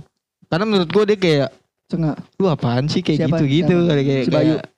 Karena 0.45 0.65
menurut 0.65 0.89
gue 0.89 1.03
dia 1.05 1.17
kayak 1.17 1.49
Cengak. 1.85 2.17
lu 2.35 2.45
apaan 2.45 2.85
sih 2.85 2.99
kayak 2.99 3.19
Siapa? 3.21 3.37
gitu 3.37 3.43
gitu 3.47 3.75
Siapa? 3.77 3.89
kayak 3.89 4.05
kayak 4.05 4.23
Si 4.23 4.31
Bayu. 4.31 4.55
kayak- 4.57 4.69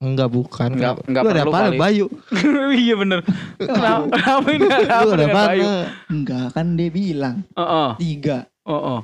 Enggak 0.00 0.28
bukan. 0.28 0.70
Enggak- 0.72 1.04
enggak 1.04 1.22
Lu 1.22 1.28
ada 1.28 1.36
perlu 1.36 1.52
apa 1.52 1.60
kali. 1.62 1.76
Bayu? 1.76 2.06
iya 2.80 2.94
bener. 2.96 3.20
Kenapa 3.60 4.48
ini 4.48 4.64
ada 4.64 4.80
Lu 4.80 4.88
apa 4.88 4.96
ada 5.04 5.12
dengan 5.14 5.28
apa? 5.30 5.42
Bayu? 5.46 5.68
Enggak 6.08 6.46
kan 6.50 6.66
dia 6.72 6.88
bilang 6.88 7.36
Heeh. 7.52 7.90
tiga. 7.98 8.38
Heeh. 8.64 8.98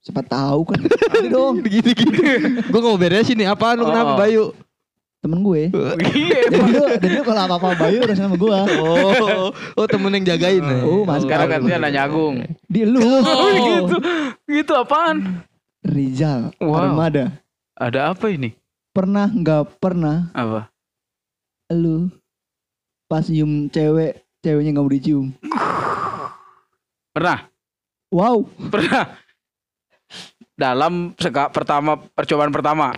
Siapa 0.00 0.22
tahu 0.24 0.60
kan. 0.64 0.80
Ada 0.80 1.28
dong 1.28 1.60
Gini 1.68 1.92
gini. 1.92 2.16
Gue 2.64 2.80
gak 2.80 2.88
mau 2.88 2.96
beresin 2.96 3.36
nih. 3.36 3.44
Apaan 3.44 3.76
lu 3.76 3.84
Oh. 3.84 3.88
kenapa 3.88 4.16
Bayu? 4.16 4.56
Temen 5.18 5.38
gue. 5.42 5.62
Iya. 6.18 6.40
Dan 6.48 6.62
dia, 6.70 6.86
dan 6.98 7.08
dia 7.12 7.22
kalau 7.26 7.42
apa-apa 7.44 7.68
Bayu 7.76 7.98
udah 8.06 8.16
sama 8.16 8.34
gue. 8.38 8.58
Oh, 8.80 9.50
oh 9.52 9.86
temen 9.86 10.14
yang 10.14 10.24
jagain 10.34 10.62
ya. 10.62 10.78
Oh, 10.86 11.02
mas 11.04 11.22
Sekarang 11.22 11.50
gantian 11.50 11.80
nanya 11.82 12.06
Agung. 12.06 12.42
Di 12.66 12.82
lu. 12.86 13.02
Oh, 13.02 13.50
gitu. 13.52 13.96
Gitu 14.48 14.72
apaan? 14.72 15.44
Rizal 15.84 16.50
Wow. 16.58 16.90
Armada. 16.90 17.38
Ada 17.78 18.10
apa 18.14 18.32
ini? 18.32 18.54
Pernah 18.90 19.30
nggak 19.30 19.78
pernah 19.78 20.34
Apa? 20.34 20.66
lu 21.68 22.08
pas 23.06 23.28
nyium 23.28 23.68
cewek, 23.68 24.24
ceweknya 24.40 24.72
nggak 24.72 24.84
mau 24.84 24.92
dicium. 24.92 25.26
Pernah? 27.12 27.38
Wow. 28.08 28.48
Pernah. 28.72 29.04
Dalam 30.58 31.14
seka 31.20 31.52
pertama 31.52 32.00
percobaan 32.16 32.50
pertama. 32.50 32.90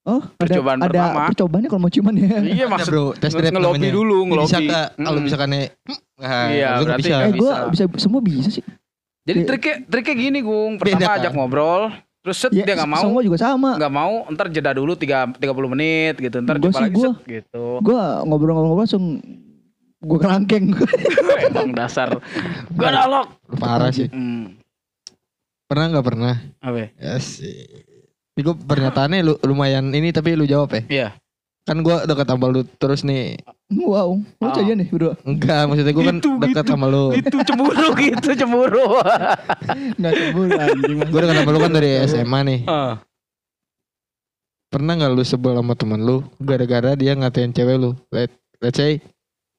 Oh, 0.00 0.22
ada, 0.22 0.38
Percobaan 0.38 0.78
ada 0.78 0.88
pertama. 0.88 1.20
percobaannya 1.28 1.68
kalau 1.68 1.82
mau 1.82 1.90
ciuman 1.90 2.14
ya. 2.14 2.28
Iya 2.40 2.64
Ada, 2.64 2.66
maksud 2.70 2.88
bro, 2.88 3.04
tes 3.12 3.28
drive 3.30 3.50
ngelobi 3.50 3.76
namanya. 3.78 3.92
dulu, 3.92 4.16
Ini 4.16 4.24
Bisa 4.24 4.32
ngelobi. 4.56 4.64
nggak? 4.64 4.88
Kalau 4.96 5.20
misalkan 5.20 5.48
nih, 5.50 5.64
nah, 6.16 6.46
Iya, 6.48 6.68
lu 6.70 6.82
nggak 6.82 6.86
berarti 6.88 7.02
bisa. 7.02 7.16
Eh, 7.18 7.28
gue 7.28 7.36
bisa. 7.68 7.84
bisa. 7.84 7.98
semua 7.98 8.20
bisa 8.20 8.48
sih. 8.50 8.64
Jadi 9.22 9.38
Iya. 9.38 9.46
triknya 9.46 9.74
triknya 9.84 10.14
gini, 10.16 10.38
Gung. 10.40 10.72
Pertama 10.76 10.94
Beda, 10.94 11.06
kan? 11.06 11.18
ajak 11.18 11.32
ngobrol, 11.34 11.82
terus 12.18 12.36
set 12.38 12.50
Ya, 12.50 12.64
dia 12.64 12.74
nggak 12.74 12.88
mau. 12.88 13.02
Semua 13.02 13.20
juga 13.20 13.36
sama. 13.36 13.70
nggak 13.74 13.92
mau, 13.92 14.14
ntar 14.28 14.46
jeda 14.48 14.70
dulu 14.72 14.92
3 14.94 15.28
30 15.34 15.68
menit 15.68 16.14
gitu. 16.16 16.36
Ntar 16.38 16.56
Gua 16.56 16.64
jumpa 16.64 16.72
sih 16.74 16.84
lagi 16.84 16.94
gua. 16.94 17.04
set 17.04 17.16
gitu. 17.26 17.64
Gue 17.78 18.00
ngobrol-ngobrol 18.24 18.78
langsung 18.78 19.04
gue 19.98 20.18
kerangkeng. 20.18 20.72
Emang 21.44 21.74
dasar. 21.74 22.16
Gua 22.70 22.88
nolak. 22.88 23.26
Lu 23.44 23.56
Parah 23.56 23.90
sih. 23.90 24.08
Hmm. 24.08 24.56
Pernah 25.66 25.84
nggak 25.90 26.06
pernah? 26.06 26.34
Apa? 26.58 26.78
ya? 26.78 26.88
Ya 26.96 27.14
sih. 27.18 27.84
Ini 28.38 28.46
gue 28.46 28.54
pernyataannya 28.54 29.18
lu, 29.20 29.34
lumayan 29.42 29.90
ini 29.90 30.14
tapi 30.14 30.38
lu 30.38 30.46
jawab 30.46 30.70
ya. 30.70 30.82
Iya. 30.86 31.08
Kan 31.66 31.82
gue 31.82 31.90
dekat 32.06 32.22
sama 32.24 32.46
lu 32.46 32.62
terus 32.78 33.02
nih. 33.02 33.34
wow. 33.74 34.14
Lu 34.14 34.46
Ah. 34.46 34.54
jadian 34.54 34.78
nih 34.78 34.88
berdua. 34.88 35.18
Enggak, 35.20 35.66
maksudnya 35.66 35.90
gue 35.90 36.04
kan 36.06 36.16
Gitu, 36.16 36.30
dekat 36.38 36.62
gitu. 36.62 36.70
sama 36.70 36.86
lu. 36.86 37.04
Itu 37.12 37.36
cemburu 37.42 37.88
gitu, 38.00 38.28
cemburu. 38.32 38.86
Enggak 39.98 40.12
cemburu 40.14 40.54
anjing. 40.54 40.96
Gue 41.04 41.20
dekat 41.20 41.36
sama 41.36 41.50
lu 41.50 41.58
kan 41.58 41.72
dari 41.74 41.90
SMA 42.06 42.38
nih. 42.46 42.60
Ah. 42.64 43.02
Pernah 44.68 44.92
nggak 44.94 45.10
lu 45.10 45.24
sebel 45.24 45.56
sama 45.56 45.74
temen 45.74 45.98
lu 45.98 46.22
gara-gara 46.38 46.94
dia 46.94 47.12
ngatain 47.12 47.50
cewek 47.50 47.74
lu? 47.74 47.90
Let, 48.08 48.30
let's 48.60 48.76
say 48.76 49.02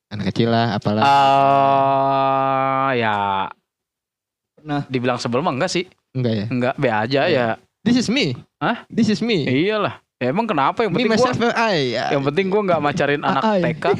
anak 0.07 0.31
kecil 0.31 0.49
lah, 0.49 0.73
apalah. 0.73 1.03
Ah, 1.03 2.89
ya. 2.93 3.15
Pernah. 4.55 4.87
Dibilang 4.87 5.17
sebel 5.17 5.41
mah 5.41 5.51
enggak 5.51 5.69
sih? 5.69 5.85
Enggak 6.13 6.33
ya? 6.33 6.45
Enggak, 6.47 6.73
be 6.77 6.87
aja 6.87 7.21
ya. 7.27 7.47
This 7.89 7.99
is 7.99 8.07
me. 8.07 8.37
Hah? 8.57 8.85
This 8.87 9.09
is 9.09 9.19
me. 9.19 9.43
Iyalah. 9.43 9.97
Ya, 10.15 10.29
emang 10.29 10.45
kenapa 10.45 10.83
yang 10.83 10.91
Me 10.91 10.99
penting 10.99 11.09
gua 11.09 11.17
myself 11.17 11.39
and 11.39 11.55
I. 11.55 11.77
Ya. 11.91 12.05
yang 12.11 12.21
penting 12.21 12.45
gua 12.47 12.61
nggak 12.63 12.81
macarin 12.81 13.21
anak 13.21 13.41
Ai. 13.41 13.61
TK. 13.65 13.85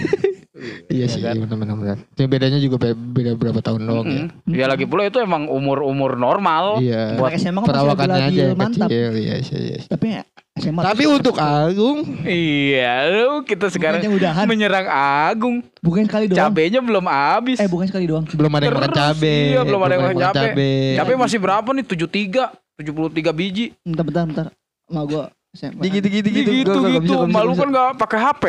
Iya 0.90 1.08
Ya 1.08 1.08
sih, 1.08 1.24
kan? 1.24 1.40
benar-benar. 1.40 1.72
benar. 1.74 1.98
Cuma 2.12 2.28
bedanya 2.28 2.60
juga 2.60 2.76
be- 2.78 2.92
beda 2.92 3.32
berapa 3.34 3.64
tahun 3.64 3.80
doang 3.80 4.06
ya. 4.06 4.24
Mm-mm. 4.28 4.52
Ya 4.52 4.66
lagi 4.68 4.84
pula 4.84 5.08
itu 5.08 5.16
emang 5.18 5.48
umur-umur 5.48 6.20
normal. 6.20 6.84
Iya. 6.84 7.16
Buat 7.16 7.40
SMA 7.40 7.64
kan 7.64 7.68
Perawakannya 7.72 8.24
aja 8.28 8.44
mantap. 8.52 8.92
kecil. 8.92 9.12
Iya, 9.16 9.40
iya, 9.40 9.58
iya. 9.58 9.78
Tapi 9.88 10.20
SMA 10.60 10.82
Tapi 10.84 11.04
untuk 11.08 11.40
Agung, 11.40 12.04
Iya, 12.28 12.92
lu 13.08 13.48
kita 13.48 13.72
sekarang 13.72 14.04
udahan. 14.04 14.44
menyerang 14.44 14.84
Agung. 14.92 15.64
bukan 15.80 16.04
sekali 16.04 16.28
doang. 16.28 16.40
Cabenya 16.44 16.84
belum 16.84 17.06
habis. 17.08 17.56
Eh 17.56 17.72
bukan 17.72 17.88
sekali 17.88 18.04
doang. 18.04 18.28
belum 18.28 18.52
ada 18.52 18.64
yang 18.66 18.76
makan 18.76 18.92
cabe. 18.92 19.38
iya, 19.50 19.62
belum 19.64 19.80
ada 19.80 19.94
yang 19.96 20.04
makan 20.04 20.20
cabe. 20.28 20.72
Cabe 20.94 21.12
masih 21.16 21.40
berapa 21.40 21.70
nih? 21.72 21.86
73, 21.88 22.52
73 22.80 23.36
biji. 23.36 23.66
Bentar 23.84 24.04
bentar 24.08 24.24
bentar. 24.24 24.48
Sama 24.88 25.02
gue 25.04 25.24
SMA. 25.52 25.82
Gitu 25.84 26.08
gitu 26.08 26.28
gitu. 26.32 26.50
Gitu 26.64 26.72
gitu. 26.96 27.14
Malu 27.28 27.52
kan 27.54 27.68
nggak 27.68 27.90
pakai 28.00 28.20
HP. 28.24 28.44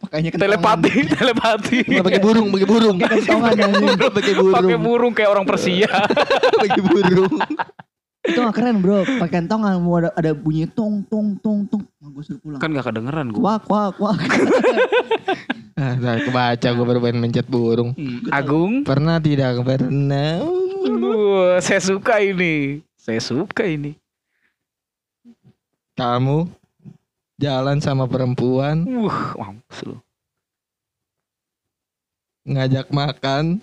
Pakainya 0.00 0.30
Telepati, 0.42 0.92
telepati. 1.20 1.78
Nggak 1.86 2.04
pakai 2.08 2.20
burung, 2.24 2.48
pakai 2.50 2.68
burung. 2.72 2.96
Pakai 2.98 4.32
burung. 4.34 4.54
Pakai 4.56 4.78
burung 4.80 5.12
kayak 5.12 5.30
orang 5.30 5.44
Persia. 5.44 5.90
Pakai 6.56 6.80
burung. 6.80 7.36
Itu 8.20 8.36
gak 8.36 8.52
keren 8.52 8.84
bro. 8.84 9.00
Pakai 9.00 9.40
kentongan 9.40 9.80
mau 9.80 9.96
ada, 9.96 10.12
ada 10.12 10.36
bunyi 10.36 10.68
tong 10.68 11.00
tong 11.08 11.40
tong 11.40 11.64
tong. 11.64 11.80
Nah, 11.80 12.08
gue 12.12 12.20
suruh 12.20 12.36
pulang. 12.36 12.60
kan 12.60 12.68
gak 12.68 12.84
kedengeran 12.92 13.32
gue. 13.32 13.40
Wak 13.40 13.64
wak 13.64 13.96
wak. 13.96 14.20
Ah, 15.80 15.96
Nah, 15.96 16.20
kebaca 16.20 16.68
gue 16.68 16.84
baru 16.84 17.00
pengen 17.00 17.24
mencet 17.24 17.48
burung. 17.48 17.96
Agung. 18.28 18.84
Pernah 18.84 19.16
tidak 19.24 19.56
pernah. 19.64 20.44
Wah, 20.84 21.56
saya 21.64 21.80
suka 21.80 22.20
ini. 22.20 22.84
Saya 23.10 23.26
suka 23.26 23.66
ini. 23.66 23.98
Kamu 25.98 26.46
jalan 27.42 27.82
sama 27.82 28.06
perempuan 28.06 28.86
Wah, 28.86 29.34
mampus 29.34 29.82
lu. 29.82 29.98
ngajak 32.46 32.86
makan 32.94 33.58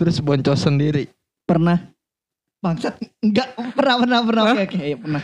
terus 0.00 0.16
boncos 0.24 0.64
sendiri. 0.64 1.12
Pernah. 1.44 1.92
Bangsat. 2.64 2.96
Enggak. 3.20 3.52
Pernah 3.76 3.96
pernah 4.00 4.20
pernah. 4.24 4.44
Oke 4.56 4.64
oke. 4.64 4.78
Iya 4.80 4.96
pernah. 4.96 5.22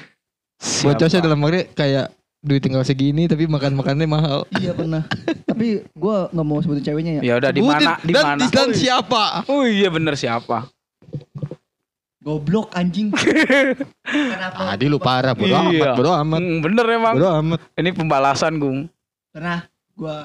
Boncosnya 0.61 1.21
dalam 1.25 1.41
arti 1.41 1.61
kayak 1.73 2.13
duit 2.45 2.61
tinggal 2.61 2.85
segini 2.85 3.25
tapi 3.25 3.49
makan 3.49 3.73
makannya 3.73 4.05
mahal. 4.05 4.45
Iya 4.61 4.77
pernah. 4.77 5.09
Tapi 5.49 5.89
gue 5.89 6.17
nggak 6.29 6.45
mau 6.45 6.61
sebutin 6.61 6.93
ceweknya 6.93 7.13
ya. 7.19 7.23
Ya 7.25 7.35
udah 7.41 7.51
di 7.57 7.65
mana? 7.65 7.97
Di 8.05 8.13
dan, 8.13 8.37
mana? 8.37 8.45
dan 8.53 8.69
siapa? 8.77 9.49
Oh 9.49 9.65
iya 9.65 9.89
bener 9.89 10.13
siapa? 10.13 10.69
Goblok 12.21 12.69
anjing. 12.73 13.09
Kenapa? 14.05 14.77
Tadi 14.77 14.85
lu 14.87 15.01
parah 15.01 15.33
bodo 15.33 15.49
Iya. 15.49 15.61
amat, 15.65 15.89
bodo 15.97 16.11
amat. 16.13 16.39
Hmm, 16.39 16.59
bener 16.61 16.87
emang. 16.91 17.15
Bodo 17.17 17.31
amat. 17.33 17.61
Ini 17.73 17.91
pembalasan, 17.91 18.53
Gung. 18.57 18.79
Pernah. 19.33 19.65
Gue 19.97 20.17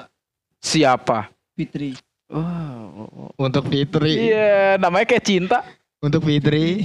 Siapa? 0.58 1.32
Fitri. 1.52 1.96
Wow. 2.28 3.32
Untuk 3.34 3.64
Fitri, 3.66 4.28
Iya, 4.28 4.76
namanya 4.76 5.06
kayak 5.06 5.24
cinta. 5.24 5.64
untuk 5.96 6.20
Fitri. 6.22 6.84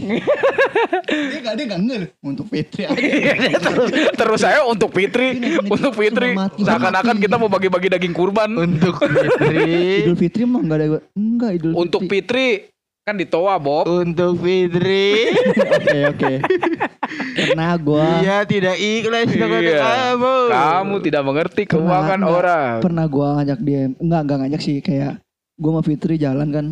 Dia 1.04 1.40
gak 1.42 1.54
dia 1.54 1.66
gak 1.68 1.82
ngel 1.82 2.04
untuk 2.24 2.48
Fitri 2.48 2.86
aja. 2.88 2.96
terus, 3.60 3.90
terus 4.16 4.40
saya 4.40 4.64
untuk 4.64 4.90
Fitri, 4.90 5.36
untuk 5.62 5.92
Fitri. 5.92 6.32
Seakan-akan 6.56 7.20
kita 7.20 7.36
mau 7.36 7.46
bagi-bagi 7.46 7.92
daging 7.92 8.16
kurban. 8.16 8.56
untuk 8.56 8.96
Fitri. 8.98 10.08
Idul 10.08 10.16
Fitri 10.16 10.44
mah 10.46 10.64
gak 10.64 10.78
ada 10.78 10.86
enggak 11.12 11.52
Idul 11.54 11.72
Untuk 11.76 12.08
Fitri. 12.08 12.71
Kan 13.12 13.20
di 13.20 13.28
Toa, 13.28 13.60
Bob. 13.60 13.92
untuk 13.92 14.40
Fitri. 14.40 15.28
Oke 15.76 16.00
oke. 16.08 16.34
Pernah 17.36 17.76
gue 17.76 18.08
Dia 18.24 18.48
tidak 18.48 18.80
ikhlas 18.80 19.28
dengan 19.28 19.60
Iya. 19.60 19.80
kamu. 19.84 20.36
Kamu 20.48 20.96
tidak 21.02 21.24
mengerti 21.28 21.62
Pernah, 21.66 21.76
keuangan 21.76 22.20
enggak. 22.22 22.32
orang. 22.34 22.76
pernah 22.80 23.06
gue 23.06 23.28
ngajak 23.36 23.60
dia 23.60 23.82
enggak 23.94 24.22
enggak 24.24 24.38
ngajak 24.40 24.62
sih 24.64 24.78
kayak 24.80 25.20
gue 25.54 25.70
sama 25.70 25.84
Fitri 25.84 26.16
jalan 26.16 26.48
kan. 26.50 26.66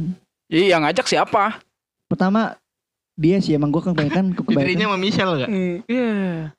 Iya, 0.48 0.66
yang 0.72 0.88
ngajak 0.88 1.06
siapa? 1.06 1.60
Pertama 2.08 2.56
dia 3.14 3.44
sih 3.44 3.52
emang 3.52 3.68
gue 3.68 3.84
kan 3.84 3.92
kebanyakan 3.92 4.32
Fitrinya 4.40 4.88
sama 4.88 4.96
Michelle 4.98 5.36
gak? 5.38 5.50
Iya. 5.84 6.56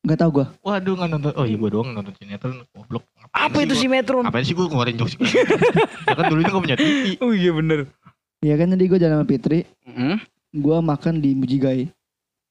nggak 0.00 0.18
tahu 0.20 0.30
gue. 0.30 0.46
Waduh 0.62 0.94
nggak 0.94 1.10
nonton. 1.10 1.32
Oh 1.34 1.42
iya 1.42 1.58
gue 1.58 1.70
doang 1.72 1.90
nonton 1.90 2.14
sinetron. 2.14 2.62
Goblok. 2.70 3.02
Apa 3.34 3.66
itu 3.66 3.74
si 3.74 3.90
Metron? 3.90 4.22
Apa 4.22 4.38
sih 4.38 4.54
gue 4.54 4.62
ngeluarin 4.62 4.94
jokes 4.94 5.18
gitu? 5.18 5.26
ya 6.06 6.14
kan 6.14 6.30
dulunya 6.30 6.54
gak 6.54 6.62
punya 6.62 6.78
TV. 6.78 7.18
Oh 7.18 7.34
iya 7.34 7.50
bener. 7.50 7.90
Iya 8.44 8.54
kan 8.54 8.68
tadi 8.68 8.84
gue 8.84 8.98
jalan 8.98 9.16
sama 9.16 9.26
Fitri, 9.26 9.64
Hmm? 9.82 10.20
gue 10.52 10.76
makan 10.78 11.14
di 11.16 11.32
Mujigai. 11.32 11.88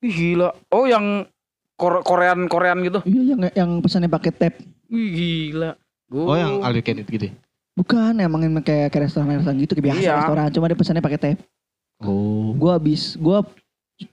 Ih, 0.01 0.09
Gila. 0.09 0.49
Oh 0.67 0.83
yang 0.83 1.29
Kore- 1.73 2.01
Korean 2.01 2.45
Korean 2.45 2.81
gitu. 2.81 2.99
Iya 3.03 3.21
yang 3.29 3.39
yang 3.53 3.71
pesannya 3.77 4.07
pakai 4.07 4.31
tap. 4.31 4.53
Wih 4.87 5.09
gila. 5.09 5.77
Gua- 6.07 6.27
Oh 6.27 6.35
yang 6.35 6.53
all 6.59 6.71
you 6.71 6.81
can 6.81 6.97
eat 6.97 7.07
gitu 7.07 7.29
ya? 7.29 7.33
Bukan 7.73 8.13
emang 8.15 8.41
yang 8.41 8.53
kayak 8.59 8.89
kayak 8.89 9.05
restoran-restoran 9.05 9.57
gitu 9.59 9.73
kayak 9.73 9.85
biasa 9.87 9.99
Iya. 9.99 10.13
restoran, 10.19 10.47
cuma 10.49 10.65
dia 10.65 10.77
pesannya 10.77 11.01
pakai 11.01 11.19
tap. 11.19 11.37
Oh. 11.97 12.53
Gue 12.53 12.71
habis 12.71 13.13
gue 13.15 13.37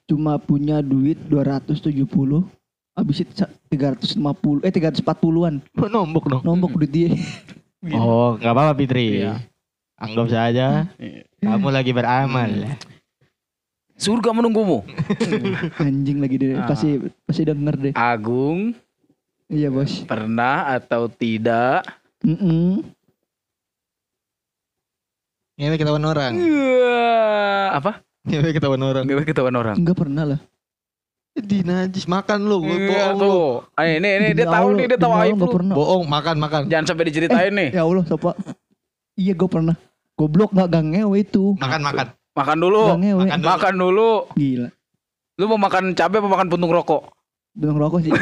cuma 0.06 0.37
punya 0.37 0.80
duit 0.80 1.16
270 1.25 2.44
habis 2.92 3.16
itu 3.18 3.32
350 3.68 4.20
eh 4.60 4.70
340-an 4.70 5.54
Lo 5.75 5.87
nombok 5.88 6.25
dong. 6.26 6.42
nombok 6.42 6.76
duit 6.76 6.90
dia 6.90 7.08
Oh 7.90 8.37
nggak 8.37 8.50
apa-apa 8.50 8.72
Fitri. 8.75 9.20
Iya. 9.20 9.40
Anggap 10.00 10.26
saja 10.26 10.88
Iya. 10.97 11.28
kamu 11.38 11.69
lagi 11.69 11.92
beramal. 11.92 12.50
Surga 13.95 14.33
menunggumu. 14.33 14.80
anjing 15.78 16.19
lagi 16.19 16.37
dia 16.37 16.57
Ah. 16.57 16.66
pasti 16.66 16.97
pasti 17.23 17.45
denger 17.45 17.75
deh 17.76 17.92
Agung 17.92 18.73
iya 19.47 19.69
bos 19.69 20.00
pernah 20.02 20.73
atau 20.73 21.04
tidak? 21.07 21.85
Mm-mm. 22.21 22.80
Ngewe 25.57 25.76
ketahuan 25.76 26.00
orang. 26.02 26.33
Iya. 26.35 27.76
Apa? 27.76 28.00
Ngewe 28.25 28.50
ketahuan 28.50 28.80
orang. 28.80 29.04
Ngewe 29.04 29.23
ketahuan 29.23 29.52
orang. 29.54 29.76
enggak 29.76 29.99
pernah 29.99 30.25
lah 30.26 30.40
Di 31.30 31.62
najis 31.62 32.04
makan 32.04 32.42
lu, 32.42 32.59
gue 32.61 32.75
Iya, 32.75 32.88
bohong 32.90 33.14
lu. 33.14 33.23
tuh. 33.23 33.50
Ah, 33.73 33.87
ini 33.87 34.09
ini 34.11 34.28
dia 34.35 34.45
tahu 34.47 34.75
nih, 34.75 34.87
dia 34.88 34.99
tahu 34.99 35.12
aib 35.14 35.37
lu. 35.37 35.47
pernah. 35.47 35.75
Bohong, 35.75 36.04
makan 36.04 36.37
makan. 36.37 36.61
Jangan 36.66 36.87
sampai 36.87 37.04
diceritain 37.07 37.52
nih. 37.54 37.69
Ya 37.71 37.83
Allah, 37.83 38.02
siapa? 38.02 38.35
Iya, 39.14 39.33
gue 39.35 39.47
pernah. 39.47 39.76
Goblok 40.20 40.52
nggak 40.52 40.68
gang 40.68 40.92
ngewe 40.92 41.24
itu. 41.24 41.56
Makan 41.56 41.80
makan. 41.80 42.06
Makan 42.36 42.56
dulu. 42.60 42.82
Gang 42.92 43.00
ngewe. 43.00 43.24
makan 43.24 43.40
dulu. 43.40 43.48
Makan 43.48 43.74
dulu. 43.80 44.10
Gila. 44.36 44.68
Lu 45.40 45.44
mau 45.48 45.56
makan 45.56 45.96
cabai 45.96 46.20
apa 46.20 46.28
makan 46.28 46.46
puntung 46.52 46.68
rokok? 46.68 47.02
Belum 47.56 47.80
rokok 47.80 48.04
sih. 48.04 48.12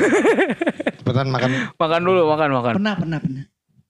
Cepetan 1.02 1.26
makan. 1.34 1.74
Makan 1.74 2.00
dulu, 2.06 2.20
makan 2.30 2.48
makan. 2.54 2.74
pernah, 2.78 2.94
pernah, 2.94 3.18
pernah. 3.18 3.44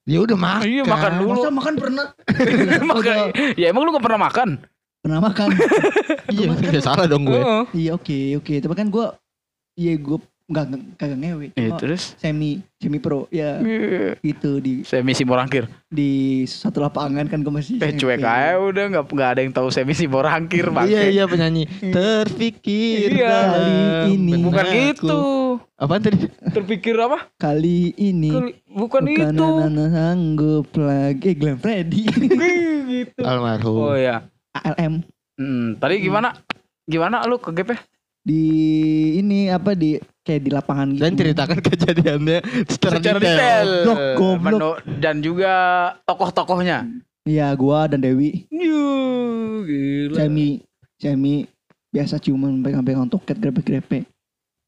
Ya 0.09 0.19
udah 0.25 0.37
makan. 0.41 0.65
Iya, 0.65 0.83
makan 0.89 1.13
dulu. 1.21 1.37
Masa 1.37 1.51
makan 1.53 1.75
pernah? 1.77 2.07
Makan. 2.97 3.17
Ya 3.61 3.67
emang 3.69 3.85
lu 3.85 3.93
gak 3.93 4.05
pernah 4.09 4.21
makan? 4.25 4.49
Pernah 5.05 5.21
makan. 5.21 5.49
Iya, 6.29 6.53
ya 6.61 6.81
salah 6.85 7.09
dong 7.09 7.25
gue. 7.25 7.41
Heeh. 7.41 7.65
iya, 7.73 7.91
oke, 7.97 8.37
oke. 8.37 8.53
Tapi 8.61 8.75
kan 8.77 8.93
gue, 8.93 9.07
iya 9.81 9.97
gue 9.97 10.21
nggak 10.49 10.65
kagak 10.97 11.19
ngewe. 11.19 11.47
Iya, 11.53 11.69
Cuma 11.69 11.77
terus 11.77 12.17
semi, 12.17 12.65
semi 12.75 12.97
pro. 12.97 13.29
Ya, 13.29 13.61
gitu 14.19 14.57
di 14.59 14.81
saya 14.81 15.05
misi 15.05 15.21
morangkir. 15.23 15.69
di 15.87 16.09
satu 16.45 16.81
lapangan 16.81 17.25
kan 17.25 17.39
gue 17.39 17.53
masih. 17.53 17.77
Eh 17.79 17.93
cuek 17.93 18.17
aja 18.19 18.57
udah 18.57 18.85
nggak 18.89 19.05
nggak 19.07 19.29
ada 19.29 19.41
yang 19.41 19.53
tahu 19.53 19.69
saya 19.69 19.85
misi 19.85 20.05
morangkir 20.05 20.69
bang. 20.69 20.89
Iya 20.89 21.03
iya 21.07 21.25
penyanyi. 21.25 21.69
Terpikir 21.93 23.13
Iya. 23.15 23.29
Kali 23.29 23.77
ini. 24.11 24.33
Bukan 24.41 24.57
benakku. 24.59 24.81
gitu. 24.97 25.21
Apaan 25.77 26.01
tadi? 26.01 26.17
Terpikir 26.49 26.97
apa? 26.97 27.29
Kali 27.37 27.93
ini. 27.95 28.31
Kali- 28.31 28.57
Bukan, 28.69 29.03
Bukan 29.03 29.35
itu. 29.35 29.47
anak 29.61 29.89
sanggup 29.91 30.69
lagi. 30.75 31.25
Eh, 31.25 31.35
Glenn 31.35 31.59
Freddy. 31.59 32.03
gitu. 32.95 33.21
Almarhum. 33.21 33.77
Oh 33.77 33.95
ya. 33.95 34.25
ALM. 34.55 35.05
Hmm, 35.35 35.77
tadi 35.77 36.01
gimana? 36.01 36.33
Gimana 36.85 37.21
lu 37.25 37.37
ke 37.37 37.53
GP? 37.53 37.77
Di 38.21 38.43
ini 39.17 39.49
apa 39.49 39.73
di 39.73 39.97
kayak 40.29 40.43
di 40.43 40.51
lapangan 40.53 40.87
gitu. 40.93 41.01
Dan 41.01 41.13
ceritakan 41.15 41.59
kejadiannya 41.67 42.39
secara, 42.67 42.95
Secara 42.95 43.19
detail. 43.19 43.69
detail. 43.89 44.15
Goblok. 44.15 44.45
Menu- 44.45 44.81
Dan 45.01 45.17
juga 45.19 45.53
tokoh-tokohnya. 46.05 46.85
Iya, 47.25 47.49
gua 47.55 47.89
dan 47.89 48.01
Dewi. 48.01 48.45
Yuh, 48.49 49.65
gila. 49.65 50.17
Semi, 50.19 50.61
semi 50.97 51.49
biasa 51.89 52.17
ciuman 52.19 52.61
pegang-pegang 52.61 53.09
toket 53.09 53.37
grepe-grepe. 53.37 54.05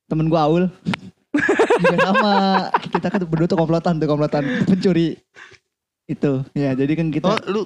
Temen 0.07 0.26
gua 0.26 0.45
Aul. 0.45 0.64
Juga 1.81 1.97
sama. 2.02 2.33
Kita 2.83 3.07
kan 3.07 3.21
berdua 3.23 3.47
tuh 3.47 3.55
komplotan 3.55 3.97
tuh 3.97 4.05
komplotan 4.05 4.43
pencuri. 4.64 5.14
Itu. 6.05 6.43
Ya, 6.52 6.75
jadi 6.75 6.93
kan 6.93 7.09
kita 7.09 7.25
Oh 7.25 7.38
lu 7.47 7.62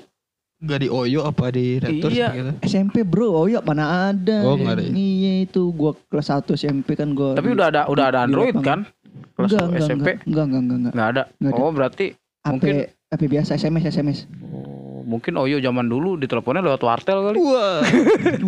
gak 0.65 0.81
di 0.81 0.89
Oyo 0.89 1.21
apa 1.23 1.49
di 1.49 1.77
Raptors 1.77 2.11
Iya. 2.11 2.29
gitu? 2.33 2.51
SMP 2.65 2.97
bro, 3.01 3.45
ya 3.45 3.61
mana 3.61 3.85
ada. 4.09 4.43
Oh, 4.43 4.55
nggak 4.55 4.75
ada 4.75 4.83
ya? 4.83 4.91
Iya 4.91 5.33
itu 5.45 5.63
gua 5.71 5.93
kelas 6.09 6.29
1 6.29 6.55
SMP 6.55 6.93
kan 6.93 7.13
gua. 7.13 7.33
Tapi 7.33 7.49
udah 7.51 7.67
ada 7.69 7.81
udah 7.87 8.05
ada 8.07 8.19
Android 8.23 8.57
kan? 8.57 8.89
Kelas 9.35 9.51
enggak, 9.51 9.65
enggak, 9.65 9.83
SMP 9.83 10.09
enggak, 10.09 10.25
enggak, 10.25 10.45
enggak, 10.45 10.59
enggak, 10.59 10.77
enggak. 10.77 10.93
nggak 10.93 11.07
ada. 11.07 11.23
Nggak 11.35 11.51
ada. 11.51 11.61
Oh 11.61 11.71
berarti 11.71 12.07
HP, 12.41 12.51
Mungkin- 12.51 12.77
HP 13.09 13.23
biasa 13.29 13.51
SMS 13.55 13.85
SMS. 13.87 14.19
oh, 14.47 15.01
mungkin 15.05 15.33
Oyo 15.37 15.57
zaman 15.59 15.85
dulu 15.85 16.17
diteleponnya 16.17 16.63
lewat 16.63 16.83
wartel 16.83 17.19
kali. 17.23 17.37
Wah. 17.39 17.81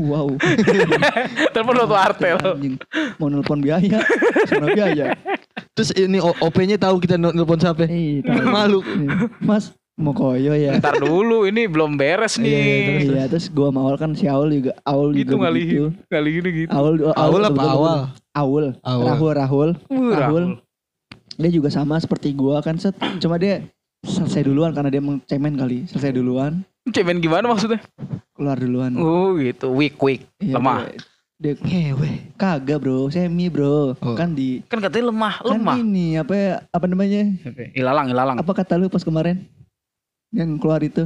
Wow. 0.07 0.29
Telepon 1.53 1.75
lewat 1.77 1.91
wartel. 1.91 2.37
Anjing. 2.39 2.77
Mau 3.17 3.29
nelpon 3.29 3.59
biaya. 3.59 4.01
Sama 4.45 4.71
biaya. 4.71 5.13
Terus 5.73 5.91
ini 5.95 6.17
OP-nya 6.19 6.77
tahu 6.77 6.97
kita 6.99 7.17
nel- 7.17 7.33
nelpon 7.33 7.57
siapa? 7.57 7.85
Eh, 7.85 8.21
tahu. 8.21 8.47
Malu. 8.47 8.81
Mas 9.39 9.73
mau 9.97 10.13
koyo 10.13 10.53
ya. 10.53 10.77
Ntar 10.77 11.01
dulu 11.01 11.49
ini 11.49 11.65
belum 11.65 11.97
beres 11.97 12.37
Iya, 12.37 12.45
nih. 12.45 13.09
iya, 13.09 13.25
terus 13.27 13.49
gua 13.49 13.73
sama 13.73 13.81
Aul 13.83 13.97
kan 13.97 14.13
si 14.13 14.29
Aul 14.29 14.53
juga 14.55 14.73
Aul 14.85 15.17
Gitu 15.17 15.33
juga 15.33 15.49
ngalihin. 15.49 15.67
begitu. 15.67 15.85
Kali 16.07 16.29
gini 16.31 16.49
gitu. 16.55 16.71
Aul 16.71 16.95
Awal 17.11 17.43
apa 17.43 17.63
awal? 17.65 17.99
Aul. 18.31 18.65
Awal. 18.85 19.07
Rahul 19.09 19.33
Rahul. 19.33 19.71
Wah, 19.89 19.97
Rahul. 19.97 20.15
Rahul. 20.15 20.45
Dia 21.37 21.51
juga 21.51 21.69
sama 21.69 21.97
seperti 21.97 22.33
gua 22.33 22.61
kan 22.61 22.77
set. 22.77 22.93
Cuma 23.19 23.37
dia 23.37 23.65
selesai 24.05 24.45
duluan 24.45 24.71
karena 24.71 24.89
dia 24.89 25.01
cemen 25.27 25.57
kali. 25.57 25.89
Selesai 25.89 26.13
duluan, 26.13 26.61
Cemen 26.87 27.19
gimana 27.19 27.49
maksudnya? 27.49 27.81
keluar 28.31 28.61
duluan. 28.61 28.93
Oh 28.95 29.33
gitu, 29.35 29.73
weak 29.73 29.97
weak, 29.99 30.29
Iya, 30.39 30.61
lemah. 30.61 30.93
Dia, 31.37 31.53
dia 31.57 31.93
kagak 32.33 32.81
bro, 32.81 33.09
semi 33.09 33.49
bro. 33.49 33.97
Oh. 33.97 34.13
Kan 34.13 34.33
di 34.33 34.61
Kan 34.69 34.79
katanya 34.79 35.09
lemah, 35.09 35.35
kan 35.41 35.57
lemah. 35.57 35.77
ini 35.77 36.17
apa 36.17 36.33
ya, 36.33 36.53
apa 36.69 36.85
namanya? 36.85 37.33
Ilalang, 37.73 38.07
ilalang. 38.07 38.37
Apa 38.37 38.53
kata 38.55 38.77
lu 38.77 38.87
pas 38.87 39.01
kemarin? 39.01 39.45
Yang 40.31 40.51
keluar 40.59 40.81
itu 40.81 41.05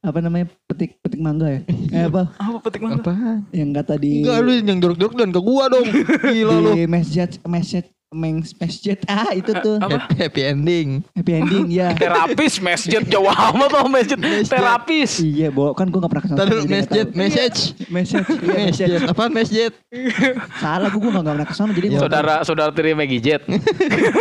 apa 0.00 0.16
namanya 0.18 0.48
petik 0.64 0.96
petik 0.98 1.20
mangga 1.20 1.44
ya? 1.50 1.60
eh 1.92 2.08
apa 2.08 2.32
Apa 2.34 2.56
petik 2.62 2.80
mangga? 2.80 3.04
Apaan? 3.04 3.44
yang 3.50 3.70
kata 3.70 3.94
di 3.94 4.24
Enggak 4.24 4.38
lu 4.40 4.50
yang 4.56 4.78
jorok-jorok 4.80 5.14
dan 5.14 5.28
ke 5.28 5.40
gua 5.40 5.64
dong. 5.68 5.86
Gila 6.34 6.54
lu. 6.58 6.70
di 6.72 6.84
masjid 6.86 7.28
masjid 7.44 7.84
mens 8.10 8.50
masjid 8.58 8.98
ah 9.06 9.30
itu 9.30 9.54
tuh 9.54 9.78
Apa? 9.78 10.02
Happy, 10.02 10.14
happy 10.18 10.42
ending. 10.42 10.88
happy 11.14 11.30
ending 11.32 11.70
ya 11.70 11.94
Terapis, 12.00 12.58
masjid 12.58 12.98
jauh 13.04 13.28
amat 13.28 13.68
tuh 13.70 13.86
masjid. 13.86 14.18
Terapis. 14.42 15.20
iya 15.20 15.46
bo 15.46 15.70
kan 15.76 15.86
gua 15.86 16.02
nggak 16.02 16.10
pernah 16.10 16.24
ke 16.24 16.28
sana 16.28 16.38
nggak 16.42 16.66
masjid, 16.66 17.06
message. 17.12 17.60
masjid 17.86 18.22
iya, 18.24 18.56
masjid 18.58 18.88
Masjid. 18.88 18.98
Apaan 19.04 19.30
masjid? 19.30 19.70
salah 20.56 20.88
gua 20.88 20.98
gua 20.98 21.10
nggak 21.12 21.22
nggak 21.22 21.36
pernah 21.36 21.46
ke 21.46 21.54
sana 21.54 21.70
jadi 21.70 21.86
Saudara 21.94 22.34
saudara 22.42 22.70
tiri 22.72 22.96
Maggie 22.96 23.20
Jet. 23.20 23.44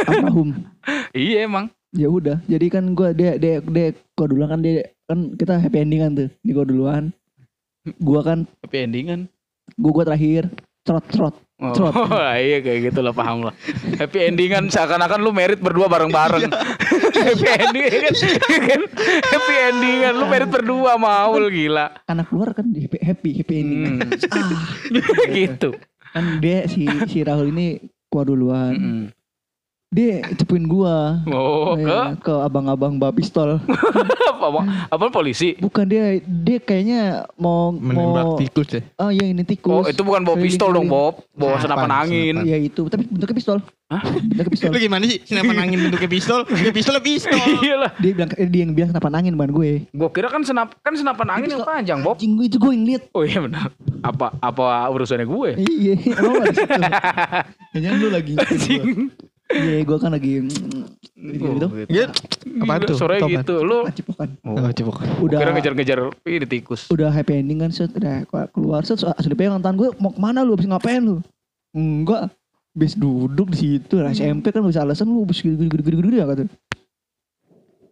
almarhum 0.06 0.54
iya 1.16 1.48
emang. 1.48 1.72
Ya 1.92 2.08
udah 2.08 2.38
jadi 2.46 2.66
kan 2.70 2.94
gua 2.94 3.12
dia 3.12 3.36
dia 3.36 3.60
dia 3.60 3.88
gua 4.14 4.28
duluan 4.28 4.50
kan 4.50 4.60
dia 4.60 4.74
kan 5.06 5.34
kita 5.34 5.58
happy 5.58 5.78
ending 5.80 6.00
kan 6.00 6.12
tuh 6.16 6.30
di 6.40 6.52
gua 6.52 6.64
duluan 6.64 7.04
gua 7.98 8.22
kan 8.22 8.40
Happy 8.62 8.78
endingan. 8.80 9.26
gua 9.76 9.92
gua 9.94 10.06
terakhir 10.06 10.50
trot 10.82 11.06
trot 11.08 11.36
Oh, 11.60 11.76
Trot. 11.76 11.92
iya 12.40 12.64
kayak 12.64 12.88
gitu 12.88 13.04
lah 13.04 13.12
paham 13.12 13.44
lah. 13.44 13.54
Happy 14.00 14.24
endingan 14.24 14.72
seakan-akan 14.72 15.20
lu 15.20 15.36
merit 15.36 15.60
berdua 15.60 15.92
bareng-bareng. 15.92 16.48
happy 17.20 17.48
ending 17.52 17.84
kan, 18.00 18.14
kan 18.64 18.82
happy 19.28 19.56
endingan 19.68 20.14
lu 20.16 20.24
merit 20.26 20.48
berdua 20.48 20.96
maul 20.96 21.52
gila. 21.52 22.00
karena 22.08 22.24
keluar 22.24 22.56
kan 22.56 22.64
di 22.64 22.88
happy 22.88 22.98
happy, 23.04 23.30
happy 23.36 23.54
ending 23.60 24.00
Hmm. 24.00 24.08
ah 25.20 25.28
gitu. 25.28 25.76
kan 26.16 26.40
dia 26.40 26.64
si 26.66 26.88
si 27.12 27.28
Rahul 27.28 27.52
ini 27.52 27.84
gua 28.08 28.24
duluan 28.24 28.72
Mm-mm. 28.72 29.04
Dia 29.90 30.22
cepuin 30.34 30.64
gua 30.64 31.26
Oh, 31.26 31.74
ke 31.74 31.82
Ya, 31.82 32.14
ke 32.16 32.30
abang-abang 32.32 32.96
bawa 32.96 33.10
pistol 33.10 33.58
apa? 34.40 34.62
Apa 34.88 35.10
polisi? 35.10 35.58
bukan 35.58 35.84
dia 35.84 36.22
dia 36.22 36.58
kayaknya 36.58 37.02
mau 37.36 37.70
Menembak 37.72 38.24
mau 38.24 38.38
tikus 38.38 38.70
ya. 38.72 38.82
oh 38.98 39.10
iya 39.10 39.26
ini 39.28 39.42
tikus 39.42 39.74
Oh, 39.76 39.84
itu 39.84 40.00
bukan 40.00 40.22
bawa 40.22 40.38
pistol 40.38 40.70
dong. 40.72 40.88
Bob. 40.88 41.26
Bawa 41.34 41.58
Senapan, 41.58 41.86
senapan 41.86 41.90
angin. 42.00 42.34
senapan. 42.36 42.48
Iya 42.48 42.58
itu 42.64 42.82
tapi 42.86 43.04
bentuknya 43.06 43.36
pistol 43.36 43.58
Hah? 43.88 44.02
bentuknya 44.06 44.46
pistol 44.48 44.70
Lu 44.74 44.80
gimana 44.80 45.04
sih? 45.04 45.20
Senapan 45.24 45.56
angin 45.60 45.78
bentuknya 45.82 46.10
pistol? 46.10 46.40
Ya 46.62 46.72
pistol 46.72 46.96
pistol. 47.00 47.34
Iya 47.60 47.76
lah. 47.80 47.92
dia 47.98 48.12
bilang 48.14 48.30
eh, 48.32 48.48
dia 48.48 48.62
yang 48.62 48.72
bilang 48.72 48.90
senapan 48.90 49.14
angin 49.16 49.34
bukan 49.34 49.52
gue 49.52 49.72
Gua 49.92 50.10
kira 50.10 50.28
kan 50.28 50.42
senap 50.42 50.78
kan 50.80 50.94
senapan 50.94 51.28
angin 51.32 51.50
yang 51.52 51.64
panjang, 51.64 52.00
Bob. 52.00 52.16
anjing 52.16 52.38
gue 52.38 52.46
itu 52.46 52.58
gue 52.58 52.72
yang 52.72 52.86
lihat 52.86 53.04
Oh 53.12 53.22
iya 53.22 53.42
benar. 53.42 53.74
Apa 54.00 54.38
apa 54.38 54.66
urusannya 54.88 55.26
gue? 55.26 55.50
iya 55.60 55.94
emang 55.98 56.40
ada 56.40 56.54
situ 56.54 56.80
kayaknya 57.70 57.90
lu 57.96 58.08
lagi. 58.10 58.34
Iya 59.50 59.82
gue 59.82 59.98
kan 59.98 60.14
lagi 60.14 60.46
mm, 60.46 60.84
gitu, 61.18 61.46
gitu. 61.58 61.68
Ya, 61.90 62.06
apaan 62.62 62.80
Gila, 62.86 62.90
tuh? 62.90 62.98
Sore 62.98 63.18
gitu. 63.26 63.56
Lu 63.66 63.90
cipokan? 63.90 64.30
Oh, 64.46 64.70
coba. 64.70 64.92
udah 65.26 65.38
kira 65.42 65.52
ngejar-ngejar 65.58 65.98
ini 66.30 66.46
tikus. 66.46 66.86
udah 66.94 67.10
happy 67.10 67.42
ending 67.42 67.66
kan 67.66 67.74
set. 67.74 67.90
Udah 67.98 68.24
keluar 68.54 68.86
set. 68.86 69.02
Asli 69.02 69.34
dipegang 69.34 69.62
tangan 69.62 69.78
gue 69.78 69.90
mau 69.98 70.14
ke 70.14 70.20
mana 70.22 70.46
lu? 70.46 70.54
Habis 70.54 70.70
ngapain 70.70 71.02
lu? 71.02 71.18
Enggak. 71.74 72.30
Habis 72.78 72.94
duduk 72.94 73.50
di 73.52 73.58
situ 73.58 73.98
lah 73.98 74.14
SMP 74.14 74.54
kan 74.54 74.62
bisa 74.62 74.86
alasan 74.86 75.10
lu 75.10 75.26
habis 75.26 75.42
gede 75.42 75.58
gede 75.58 75.82
gede 75.84 75.98
gede 76.00 76.18
ya 76.22 76.28
kata 76.30 76.46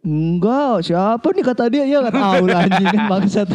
enggak 0.06 0.86
siapa 0.86 1.26
nih 1.34 1.44
kata 1.44 1.62
dia? 1.68 1.84
Ya 1.84 1.98
nggak 2.06 2.14
tahu 2.14 2.44
lah 2.46 2.64
anjing 2.64 2.86
kan 2.86 3.02
bangsat. 3.10 3.48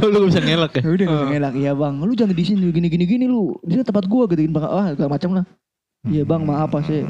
Lu 0.00 0.06
gak 0.14 0.24
bisa 0.30 0.40
ngelak 0.40 0.72
ya? 0.78 0.82
udah 0.86 1.06
nggak 1.10 1.28
ngelak. 1.34 1.54
Iya 1.58 1.72
bang. 1.74 1.94
Lu 2.00 2.12
jangan 2.14 2.32
di 2.32 2.44
sini 2.46 2.70
gini 2.70 2.88
gini 2.88 3.26
lu. 3.26 3.58
Di 3.66 3.76
sini 3.76 3.84
tempat 3.84 4.06
gua 4.06 4.30
gitu. 4.30 4.40
Bang 4.48 4.64
ah 4.64 4.94
segala 4.94 5.10
macam 5.18 5.30
lah 5.42 5.44
iya 6.04 6.22
bang 6.22 6.42
maaf 6.42 6.68
apa 6.68 6.82
sih 6.82 7.00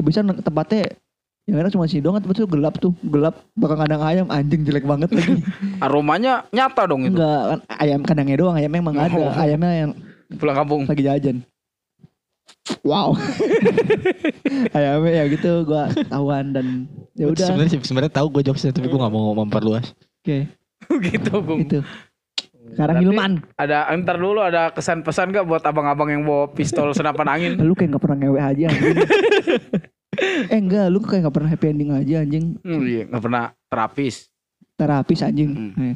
bisa 0.00 0.20
tempatnya 0.22 0.90
yang 1.44 1.60
enak 1.60 1.70
cuma 1.70 1.84
sih 1.84 2.00
doang 2.00 2.16
tempat 2.16 2.36
itu 2.36 2.48
gelap 2.48 2.74
tuh 2.76 2.92
gelap 3.02 3.36
bakal 3.52 3.76
kandang 3.76 4.00
ayam 4.00 4.26
anjing 4.28 4.62
jelek 4.62 4.82
banget 4.82 5.12
lagi 5.12 5.44
Aromanya 5.84 6.48
nyata 6.50 6.82
dong 6.84 7.04
itu. 7.04 7.12
enggak 7.12 7.40
kan 7.46 7.58
ayam 7.76 8.00
kandangnya 8.00 8.36
doang 8.36 8.56
ayamnya 8.56 8.80
emang 8.80 8.96
ada 8.96 9.12
Oh. 9.14 9.28
ayamnya 9.30 9.70
yang 9.78 9.90
Pulang 10.34 10.56
kampung. 10.56 10.82
lagi 10.84 11.04
jajan 11.04 11.36
wow 12.80 13.12
ayamnya 14.76 15.12
ya 15.12 15.24
gitu 15.28 15.50
gua 15.64 15.92
tahuan 16.02 16.50
dan 16.50 16.66
ya 17.12 17.28
udah 17.28 17.46
Sebenarnya 17.46 17.78
sebenarnya 17.78 18.12
tahu 18.14 18.26
gue 18.30 18.42
jokesnya 18.42 18.72
tapi 18.72 18.88
gue 18.88 18.96
gak 18.96 19.12
mau 19.12 19.36
memperluas. 19.36 19.92
oke 20.24 20.48
gitu, 21.06 21.32
Bung. 21.40 21.60
itu 21.62 21.80
sekarang 22.74 22.94
Berarti- 22.96 23.06
Hilman 23.08 23.32
Ada 23.54 23.78
ntar 23.96 24.16
dulu 24.16 24.40
ada 24.40 24.62
kesan-pesan 24.68 25.30
gak 25.30 25.46
buat 25.46 25.62
abang-abang 25.62 26.10
yang 26.10 26.22
bawa 26.22 26.48
pistol 26.48 26.90
senapan 26.90 27.26
angin? 27.30 27.52
lu 27.62 27.72
kayak 27.72 27.90
nggak 27.90 28.02
pernah 28.02 28.18
ngewe 28.18 28.38
aja 28.38 28.66
anjing. 28.68 28.96
eh 30.52 30.58
enggak 30.60 30.86
lu 30.88 30.98
kayak 30.98 31.20
nggak 31.22 31.34
pernah 31.34 31.48
happy 31.48 31.66
ending 31.68 31.90
aja 31.90 32.16
anjing 32.20 32.44
Hmm, 32.60 32.82
iya, 32.82 33.02
gak 33.04 33.18
pernah 33.20 33.44
terapis. 33.64 34.26
terapis 34.74 35.20
anjing 35.20 35.50
Hmm. 35.50 35.70
Eh. 35.84 35.94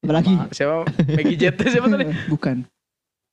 apalagi 0.00 0.32
Siapa? 0.50 0.88
Maggie 1.06 1.36
Jet 1.36 1.56
siapa 1.68 1.86
tadi? 1.86 2.04
bukan 2.26 2.64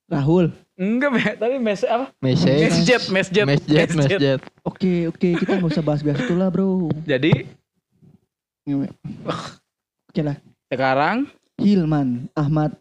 Rahul. 0.05 0.51
Enggak, 0.75 1.09
Be. 1.11 1.21
tapi 1.37 1.55
mes 1.57 1.79
apa? 1.83 2.11
Message. 2.19 2.59
Mesjet, 2.75 3.03
mesjet, 3.09 3.45
Mesjet, 3.45 3.89
mesjet. 3.93 4.39
Oke 4.61 5.07
oke 5.07 5.29
kita 5.37 5.55
nggak 5.55 5.69
usah 5.69 5.81
bahas-bahas 5.81 6.19
itu 6.19 6.33
lah 6.33 6.49
bro. 6.49 6.91
Jadi 7.03 7.47
Oke 10.05 10.21
lah. 10.21 10.37
sekarang 10.65 11.27
Hilman 11.59 12.31
Ahmad 12.33 12.73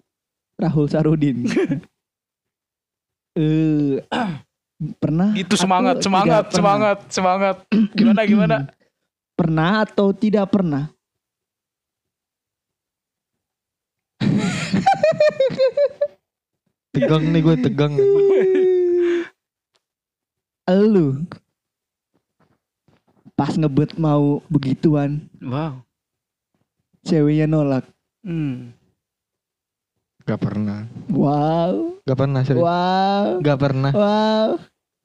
Rahul 0.57 0.89
Sarudin. 0.89 1.45
Eh 3.33 3.97
pernah 5.01 5.33
gitu 5.33 5.57
atau 5.57 5.65
semangat, 5.65 5.95
tidak 5.97 6.05
semangat, 6.05 6.45
pernah? 6.45 6.53
semangat, 6.53 6.99
semangat. 7.09 7.57
Gimana, 7.97 8.21
gimana? 8.29 8.57
Pernah 9.33 9.89
atau 9.89 10.13
tidak 10.13 10.53
pernah? 10.53 10.93
Tegang 16.93 17.25
nih 17.25 17.41
gue 17.41 17.57
tegang. 17.65 17.97
Lu 20.69 21.25
pas 23.33 23.57
ngebet 23.57 23.97
mau 23.97 24.45
begituan, 24.53 25.25
Wow. 25.41 25.81
ceweknya 27.03 27.49
nolak. 27.49 27.89
Hmm. 28.23 28.71
Gak 30.23 30.39
pernah. 30.39 30.87
Wow, 31.11 31.99
Gak 32.07 32.17
pernah 32.17 32.41
serius. 32.43 32.63
wow, 32.63 33.43
Gak 33.43 33.59
pernah. 33.59 33.91
wow. 33.91 34.49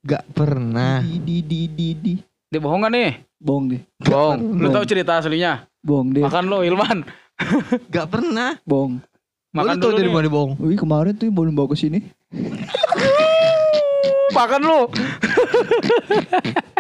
Gak 0.06 0.23
pernah. 0.32 1.01
Di 1.01 1.17
di 1.17 1.38
di 1.41 1.62
di 1.67 1.88
di. 1.93 2.13
Dia 2.47 2.62
bohong 2.62 2.80
kan 2.80 2.93
nih? 2.93 3.25
Bohong 3.38 3.65
deh, 3.67 3.82
Bohong. 3.99 4.39
Lu 4.56 4.67
tahu 4.69 4.84
cerita 4.84 5.17
aslinya? 5.17 5.65
bohong 5.82 6.12
deh, 6.12 6.21
Makan 6.21 6.45
lu, 6.45 6.58
Ilman. 6.63 7.03
Gak 7.93 8.08
pernah. 8.08 8.56
bohong. 8.63 9.01
Makan 9.51 9.73
tuh 9.77 9.89
dulu 9.89 9.97
dari 9.97 10.10
mana 10.10 10.27
bohong. 10.27 10.51
Wih 10.62 10.77
kemarin 10.77 11.13
tuh 11.13 11.27
belum 11.27 11.53
bawa 11.53 11.73
ke 11.73 11.75
sini. 11.75 11.99
Makan 14.38 14.62
lu. 14.62 14.80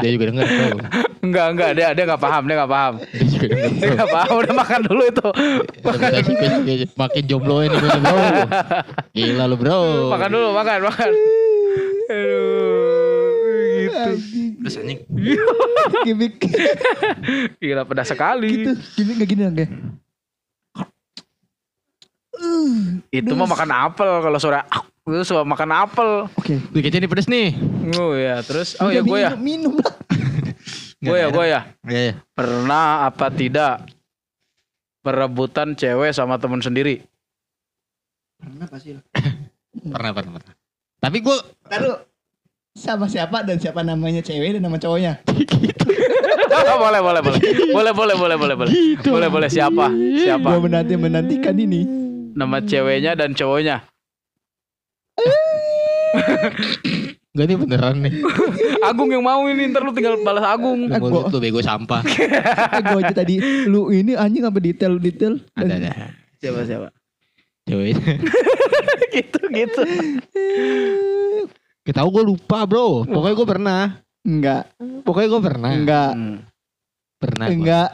Dia 0.00 0.10
juga 0.14 0.24
denger 0.30 0.46
bro. 0.46 0.78
Enggak, 1.26 1.46
enggak. 1.54 1.70
Dia 1.74 1.86
dia 1.96 2.04
enggak 2.06 2.22
paham, 2.22 2.42
dia 2.46 2.54
enggak 2.54 2.70
paham. 2.70 2.94
Dia 3.02 3.26
juga 3.26 3.46
denger 3.50 3.70
Dia 3.82 3.88
enggak 3.98 4.10
paham. 4.14 4.34
Udah 4.38 4.54
makan 4.54 4.80
dulu 4.86 5.02
itu. 5.06 5.28
Gue 5.82 6.86
makin 6.94 7.22
jomblo 7.26 7.66
ini 7.66 7.74
gue 7.74 7.90
bro. 7.90 8.18
Gila 9.10 9.44
lu 9.50 9.56
bro. 9.58 10.10
Makan 10.14 10.30
dulu, 10.30 10.48
makan, 10.54 10.78
makan. 10.86 11.10
Aduh, 12.06 13.26
gitu. 13.82 14.10
Terus 14.62 14.78
anjing. 14.78 15.00
Gimik 16.06 16.38
Gila 17.58 17.82
pedas 17.82 18.06
sekali. 18.14 18.62
gitu, 18.62 18.72
gimik 18.94 19.14
nggak 19.18 19.28
gini 19.28 19.42
kayak. 19.50 19.70
Itu 23.10 23.32
mah 23.34 23.48
makan 23.50 23.70
apel 23.74 24.22
kalau 24.22 24.38
sore. 24.38 24.62
Itu 25.06 25.22
suka 25.22 25.46
makan 25.46 25.70
apel. 25.70 26.26
Oke. 26.34 26.58
Wih 26.74 26.82
kayaknya 26.82 27.06
ini 27.06 27.08
pedes 27.08 27.30
nih. 27.30 27.54
Oh 27.94 28.18
ya, 28.18 28.42
terus 28.42 28.74
oh 28.82 28.90
Udah 28.90 28.98
ya 28.98 29.00
gue 29.06 29.18
ya. 29.22 29.30
minum, 29.38 29.78
lah. 29.78 29.94
Gue 31.06 31.22
ya, 31.22 31.28
gue 31.30 31.44
ya. 31.46 31.60
Iya 31.86 32.00
iya. 32.10 32.14
Pernah 32.34 33.06
apa 33.06 33.30
tidak 33.30 33.86
perebutan 35.06 35.78
cewek 35.78 36.10
sama 36.10 36.34
temen 36.40 36.58
sendiri? 36.58 37.04
Pernah 38.42 38.66
pasti 38.66 38.98
lah. 38.98 39.04
Pernah 39.94 40.10
pernah 40.10 40.32
pernah. 40.40 40.54
Tapi 40.98 41.18
gue 41.22 41.36
Taruh 41.70 42.00
sama 42.74 43.06
siapa 43.06 43.46
dan 43.46 43.62
siapa 43.62 43.86
namanya 43.86 44.24
cewek 44.24 44.58
dan 44.58 44.66
nama 44.66 44.80
cowoknya. 44.80 45.22
boleh, 46.82 47.00
boleh, 47.00 47.20
boleh. 47.22 47.40
Boleh, 47.70 47.92
boleh, 47.94 48.14
boleh, 48.18 48.36
boleh, 48.36 48.56
boleh. 48.56 48.72
Boleh, 49.04 49.28
boleh. 49.30 49.48
Siapa? 49.52 49.86
Siapa? 49.94 50.48
Gua 50.48 50.60
menanti 50.66 50.98
menantikan 50.98 51.54
ini. 51.54 51.86
Nama 52.34 52.58
ceweknya 52.64 53.14
dan 53.14 53.32
cowoknya. 53.32 53.84
Gak 57.30 57.44
ini 57.44 57.54
beneran 57.54 57.96
nih. 58.00 58.12
Agung 58.88 59.12
yang 59.12 59.20
mau 59.20 59.44
ini, 59.44 59.68
ntar 59.68 59.84
lu 59.84 59.92
tinggal 59.92 60.16
balas 60.22 60.40
Agung. 60.42 60.88
Lu 60.88 61.28
lu 61.28 61.38
bego 61.38 61.60
sampah. 61.60 62.00
Gua 62.86 62.98
aja 62.98 63.12
tadi 63.14 63.36
lu 63.68 63.92
ini 63.92 64.16
anjing 64.16 64.40
apa 64.42 64.56
detail 64.56 64.96
detail. 64.96 65.36
Ada 65.52 65.74
ada. 65.76 65.90
Siapa, 66.40 66.64
siapa? 66.64 66.88
Cewek. 67.66 67.92
gitu, 69.16 69.40
gitu. 69.50 69.82
Kita 71.82 72.00
tahu 72.00 72.08
gue 72.10 72.24
lupa 72.26 72.64
bro. 72.64 73.04
Pokoknya 73.04 73.34
gue 73.34 73.48
pernah. 73.48 73.82
Enggak, 74.22 74.62
Pokoknya 75.04 75.28
gue 75.28 75.42
pernah. 75.44 75.70
enggak, 75.70 76.10
Hmm. 76.12 76.36
Pernah. 77.16 77.46
enggak, 77.46 77.88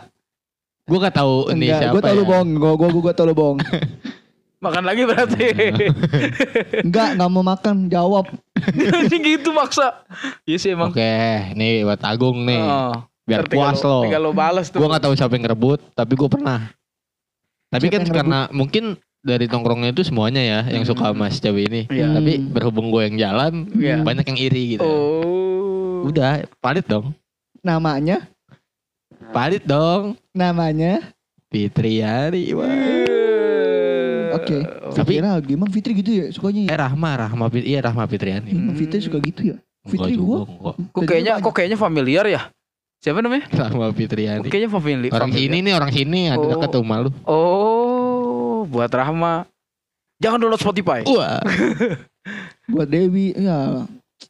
Gue 0.82 0.98
gak 0.98 1.14
tahu 1.14 1.50
ini 1.50 1.66
enggak. 1.66 1.78
siapa 1.78 1.92
Gua 1.92 2.02
tau 2.02 2.14
lu 2.14 2.22
ya. 2.22 2.28
bohong. 2.28 2.50
Gua 2.56 2.72
gua 2.74 2.88
gua 2.90 3.12
tau 3.12 3.26
lu 3.26 3.34
bohong. 3.34 3.58
Makan 4.62 4.84
lagi 4.86 5.02
berarti. 5.02 5.46
Enggak, 6.86 7.18
enggak 7.18 7.30
mau 7.34 7.42
makan. 7.42 7.90
Jawab. 7.90 8.30
Anjing 8.94 9.22
gitu 9.26 9.50
maksa. 9.50 10.06
Iya 10.46 10.56
sih 10.56 10.70
emang. 10.70 10.94
Oke, 10.94 11.02
nih 11.58 11.82
buat 11.82 11.98
Agung 12.00 12.46
nih. 12.46 12.62
Oh. 12.62 12.94
Biar 13.26 13.42
puas 13.50 13.82
lo. 13.82 14.06
Tinggal 14.06 14.22
lu 14.22 14.30
balas 14.30 14.70
tuh. 14.70 14.78
Gue 14.78 14.86
gak 14.86 15.02
tahu 15.02 15.14
siapa 15.14 15.34
yang 15.34 15.50
ngerebut, 15.50 15.82
tapi 15.94 16.14
gue 16.14 16.30
pernah. 16.30 16.70
Tapi 17.70 17.90
Siapa 17.90 17.94
kan 17.98 18.02
karena 18.06 18.38
mungkin 18.54 18.94
dari 19.18 19.46
tongkrongnya 19.46 19.90
itu 19.90 20.02
semuanya 20.02 20.42
ya 20.42 20.60
yang 20.70 20.86
suka 20.86 21.10
sama 21.10 21.26
si 21.26 21.42
cewek 21.42 21.66
ini. 21.66 21.82
Iya. 21.90 22.14
Tapi 22.14 22.32
Hmm. 22.38 22.46
berhubung 22.54 22.90
gue 22.90 23.02
yang 23.10 23.16
jalan, 23.18 23.66
Iya. 23.74 24.02
banyak 24.02 24.26
yang 24.30 24.38
iri 24.38 24.78
gitu. 24.78 24.86
Oh. 24.86 26.06
Udah, 26.06 26.46
palit 26.58 26.86
dong. 26.86 27.14
Namanya, 27.62 28.26
Palit 29.30 29.62
dong. 29.62 30.18
namanya. 30.30 31.14
Fitriani. 31.50 32.54
Wah. 32.54 33.01
Oke. 34.34 34.58
Tapi- 34.92 35.14
Fitri 35.14 35.20
lagi. 35.20 35.50
Emang 35.52 35.70
Fitri 35.70 35.92
gitu 35.94 36.10
ya 36.12 36.24
sukanya. 36.30 36.62
Eh 36.66 36.76
Rahma, 36.76 37.10
Rahma, 37.18 37.44
Fit- 37.48 37.64
iya 37.64 37.80
Rahma 37.80 38.04
Fitriani. 38.04 38.50
Emang 38.50 38.74
Fitri 38.74 38.98
suka 38.98 39.18
gitu 39.18 39.52
ya? 39.52 39.56
Fitri 39.82 40.14
gua. 40.14 40.44
enggak. 40.44 40.74
Kok 40.90 41.02
kayaknya 41.02 41.32
kok 41.38 41.52
kayaknya 41.52 41.76
familiar 41.76 42.24
ya? 42.24 42.42
Siapa 42.98 43.18
namanya? 43.18 43.50
Rahma 43.50 43.90
Fitriani. 43.90 44.46
kayaknya 44.46 44.70
famili 44.70 45.08
Orang 45.08 45.28
familiar. 45.28 45.42
sini 45.44 45.56
nih, 45.60 45.72
orang 45.74 45.90
sini 45.90 46.20
ada 46.28 46.38
Oh. 46.38 46.50
dekat 46.50 46.70
rumah 46.72 46.98
lu. 47.02 47.10
Oh, 47.24 48.58
buat 48.64 48.88
Rahma. 48.88 49.42
Jangan 50.16 50.38
download 50.38 50.60
Spotify. 50.60 51.02
Wah. 51.04 51.42
Buat 52.70 52.88
Dewi, 52.88 53.34
ya 53.34 53.82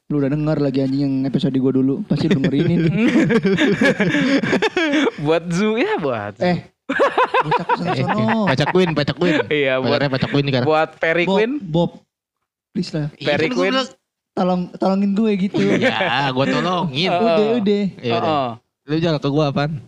lu 0.09 0.17
udah 0.17 0.33
denger 0.33 0.57
lagi 0.57 0.81
anjing 0.81 1.05
yang 1.05 1.15
episode 1.23 1.53
gua 1.55 1.69
dulu. 1.71 2.01
Pasti 2.03 2.25
lu 2.27 2.41
dengerin 2.41 2.65
ini. 2.71 2.89
buat 5.21 5.45
Zu 5.49 5.77
ya 5.77 5.97
buat. 5.99 6.33
Zu. 6.37 6.45
eh, 6.45 6.72
bocah 6.87 7.65
sono. 7.77 8.45
Pacak 8.51 8.69
Queen, 8.71 8.91
Pacak 8.93 9.17
Queen. 9.17 9.37
Iya 9.47 9.75
buat 9.79 10.01
Pacak 10.01 10.29
Queen 10.31 10.45
nih 10.47 10.55
kan. 10.57 10.63
buat 10.65 10.89
Perry 10.97 11.25
Bob, 11.25 11.37
Queen. 11.37 11.53
Bob. 11.61 11.91
Please 12.73 12.91
lah. 12.91 13.07
Perry 13.13 13.47
Iya, 13.47 13.53
kan 13.53 13.59
Queen. 13.59 13.75
Tolong 14.33 14.61
tolongin 14.75 15.11
gue 15.13 15.33
gitu. 15.39 15.61
Ya, 15.85 16.29
gue 16.29 16.45
tolongin. 16.47 17.09
Oh. 17.13 17.21
udah, 17.23 17.49
udah. 17.59 17.83
Ya 17.99 18.13
udah. 18.17 18.23
Heeh. 18.25 18.49
Lu 18.83 18.97
jangan 18.99 19.19
ke 19.19 19.29
gua 19.29 19.45
apaan? 19.49 19.79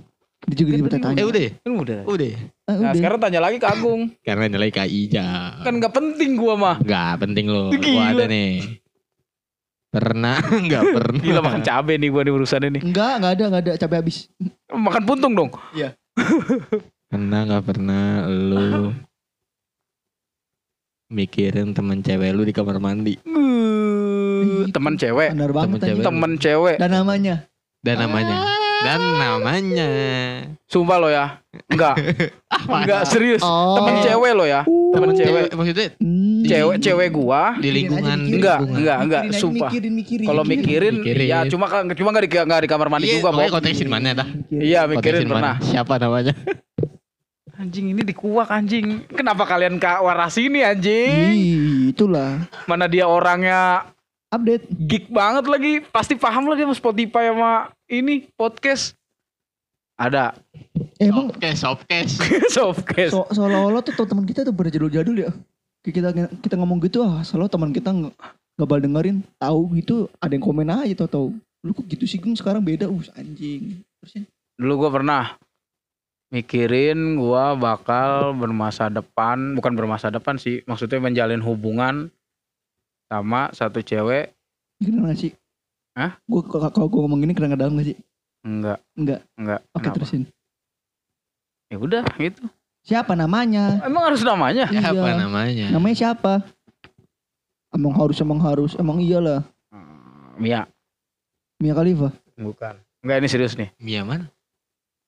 Dia 0.44 0.54
juga 0.54 0.70
dia 0.76 0.84
tanya. 0.92 1.16
Eh 1.16 1.24
udah, 1.24 1.48
Kan 1.58 1.72
udah. 1.74 2.00
udah. 2.04 2.32
Ah, 2.62 2.70
Nah, 2.70 2.76
udah. 2.84 2.94
sekarang 2.94 3.18
tanya 3.18 3.40
lagi 3.40 3.56
ke 3.56 3.64
Agung. 3.64 4.12
Karena 4.20 4.44
nilai 4.46 4.68
KI 4.68 5.08
aja. 5.08 5.24
Kan 5.60 5.80
nggak 5.80 5.90
penting 5.90 6.36
gua 6.36 6.54
mah. 6.54 6.76
Gak 6.78 7.16
penting 7.18 7.48
lo. 7.48 7.72
Gua 7.72 8.02
ada 8.06 8.24
nih. 8.24 8.76
Pernah 9.88 10.42
nggak 10.44 10.84
pernah. 10.92 11.22
Gila 11.22 11.40
makan 11.40 11.62
cabe 11.62 11.96
nih 11.96 12.10
gua 12.10 12.22
nih 12.22 12.32
urusan 12.34 12.60
ini. 12.66 12.78
Enggak, 12.82 13.12
enggak 13.16 13.32
ada, 13.32 13.44
enggak 13.46 13.62
ada 13.62 13.72
cabai 13.78 13.98
habis. 13.98 14.16
Makan 14.68 15.02
puntung 15.02 15.32
dong. 15.32 15.50
Pernah 17.10 17.40
nggak 17.46 17.64
pernah 17.64 18.26
lu 18.26 18.90
mikirin 21.10 21.74
temen 21.74 22.02
cewek 22.02 22.30
lu 22.34 22.42
di 22.42 22.54
kamar 22.54 22.82
mandi 22.82 23.14
teman 24.74 24.98
cewek. 24.98 25.30
Benar 25.30 25.52
banget 25.54 25.78
cewek. 25.86 26.04
Temen 26.04 26.32
cewek. 26.42 26.76
Dan 26.82 26.90
namanya. 26.90 27.46
dan 27.84 28.00
namanya 28.00 28.53
dan 28.84 29.00
namanya 29.16 29.88
Sumpah 30.68 30.98
lo 31.00 31.08
ya. 31.08 31.38
Enggak. 31.70 31.94
Enggak 32.82 33.02
serius. 33.08 33.40
Oh. 33.40 33.78
Temen 33.80 34.02
cewek 34.02 34.32
lo 34.34 34.44
ya. 34.44 34.66
Temen 34.66 35.10
cewek. 35.14 35.54
maksudnya 35.54 35.88
Hmm. 35.96 36.44
Cewek 36.44 36.76
cewek 36.76 37.08
gua. 37.08 37.56
di 37.56 37.72
lingkungan 37.72 38.20
Enggak, 38.20 38.58
enggak, 38.60 38.98
enggak, 39.00 39.22
sumpah. 39.32 39.72
Kalau 40.28 40.44
mikirin, 40.44 41.00
Mikirin. 41.00 41.24
ya 41.32 41.38
cuma 41.48 41.72
kan 41.72 41.88
cuma 41.96 42.12
enggak 42.12 42.24
di 42.26 42.30
enggak 42.36 42.60
di 42.60 42.68
kamar 42.68 42.88
mandi 42.92 43.08
iya, 43.08 43.16
juga, 43.16 43.32
pokoknya 43.32 43.52
konteksnya 43.56 43.88
mana 43.88 44.12
dah 44.12 44.28
Iya, 44.52 44.80
mikirin 44.84 45.24
pernah. 45.24 45.56
siapa 45.64 45.96
namanya 45.96 46.36
Anjing 47.54 47.94
ini 47.94 48.02
dikuak 48.02 48.50
anjing. 48.50 49.06
Kenapa 49.08 49.46
kalian 49.46 49.78
ke 49.78 49.86
waras 50.02 50.34
ini 50.36 50.60
anjing? 50.60 51.30
Ih, 51.32 51.94
itulah. 51.94 52.50
Mana 52.66 52.90
dia 52.90 53.06
orangnya 53.06 53.88
Update. 54.26 54.66
geek 54.68 55.06
banget 55.06 55.46
lagi. 55.46 55.72
Pasti 55.86 56.18
paham 56.18 56.50
lah 56.50 56.58
dia 56.58 56.66
sama 56.66 56.74
Spotify 56.74 57.30
sama 57.30 57.70
ini 58.02 58.26
podcast. 58.34 58.98
Ada. 59.94 60.34
Eh, 60.98 61.06
emang 61.06 61.30
Softcase 61.30 61.62
Softcase 61.62 62.14
Softcase. 62.56 63.12
so, 63.14 63.22
seolah-olah 63.30 63.78
tuh 63.86 63.94
teman 63.94 64.26
kita 64.26 64.42
tuh 64.42 64.50
berjadul-jadul 64.50 65.22
ya. 65.22 65.30
Kayak 65.86 65.94
Kita 65.94 66.08
kita 66.42 66.54
ngomong 66.58 66.82
gitu 66.82 67.06
ah, 67.06 67.22
selalu 67.22 67.46
teman 67.46 67.70
kita 67.70 67.94
nggak 67.94 68.14
nggak 68.54 68.68
bakal 68.70 68.82
dengerin, 68.82 69.16
tahu 69.38 69.60
gitu 69.78 69.94
ada 70.18 70.32
yang 70.34 70.42
komen 70.42 70.66
aja 70.70 70.94
tau 71.06 71.10
tahu. 71.10 71.28
Lu 71.62 71.70
kok 71.70 71.86
gitu 71.86 72.04
sih 72.10 72.18
Gung 72.18 72.34
sekarang 72.34 72.62
beda, 72.66 72.90
uh 72.90 73.04
anjing. 73.14 73.86
Terusnya 74.02 74.26
Dulu 74.58 74.72
gua 74.86 74.90
pernah 74.90 75.24
mikirin 76.34 77.18
gua 77.18 77.54
bakal 77.54 78.34
bermasa 78.34 78.90
depan, 78.90 79.54
bukan 79.54 79.72
bermasa 79.78 80.10
depan 80.10 80.34
sih, 80.38 80.66
maksudnya 80.66 80.98
menjalin 80.98 81.42
hubungan 81.42 82.10
sama 83.06 83.54
satu 83.54 83.78
cewek. 83.78 84.34
Gak 84.82 85.18
sih? 85.18 85.32
Hah? 85.94 86.18
Gue 86.26 86.42
kalau 86.50 86.90
gue 86.90 87.00
ngomong 87.06 87.22
gini 87.22 87.32
keren 87.32 87.54
dalam 87.54 87.78
gak 87.78 87.86
sih? 87.86 87.96
Enggak, 88.44 88.82
Enggak. 88.98 89.20
enggak. 89.38 89.60
Oke 89.72 89.80
Kenapa? 89.80 89.94
terusin. 89.96 90.22
Ya 91.70 91.76
udah 91.80 92.02
gitu. 92.20 92.44
Siapa 92.84 93.16
namanya? 93.16 93.80
Emang 93.80 94.04
harus 94.12 94.20
namanya? 94.20 94.68
Iya. 94.68 94.92
Apa 94.92 95.10
namanya? 95.16 95.66
Namanya 95.72 95.96
siapa? 95.96 96.44
Emang 97.72 97.96
harus, 97.96 98.20
emang 98.20 98.40
harus, 98.44 98.76
emang 98.76 99.00
iyalah. 99.00 99.40
Hmm, 99.72 100.36
Mia. 100.36 100.68
Mia 101.58 101.72
Khalifa. 101.72 102.12
Bukan. 102.36 102.76
Enggak 103.00 103.16
ini 103.24 103.28
serius 103.30 103.56
nih. 103.56 103.72
Mia 103.80 104.04
mana? 104.04 104.28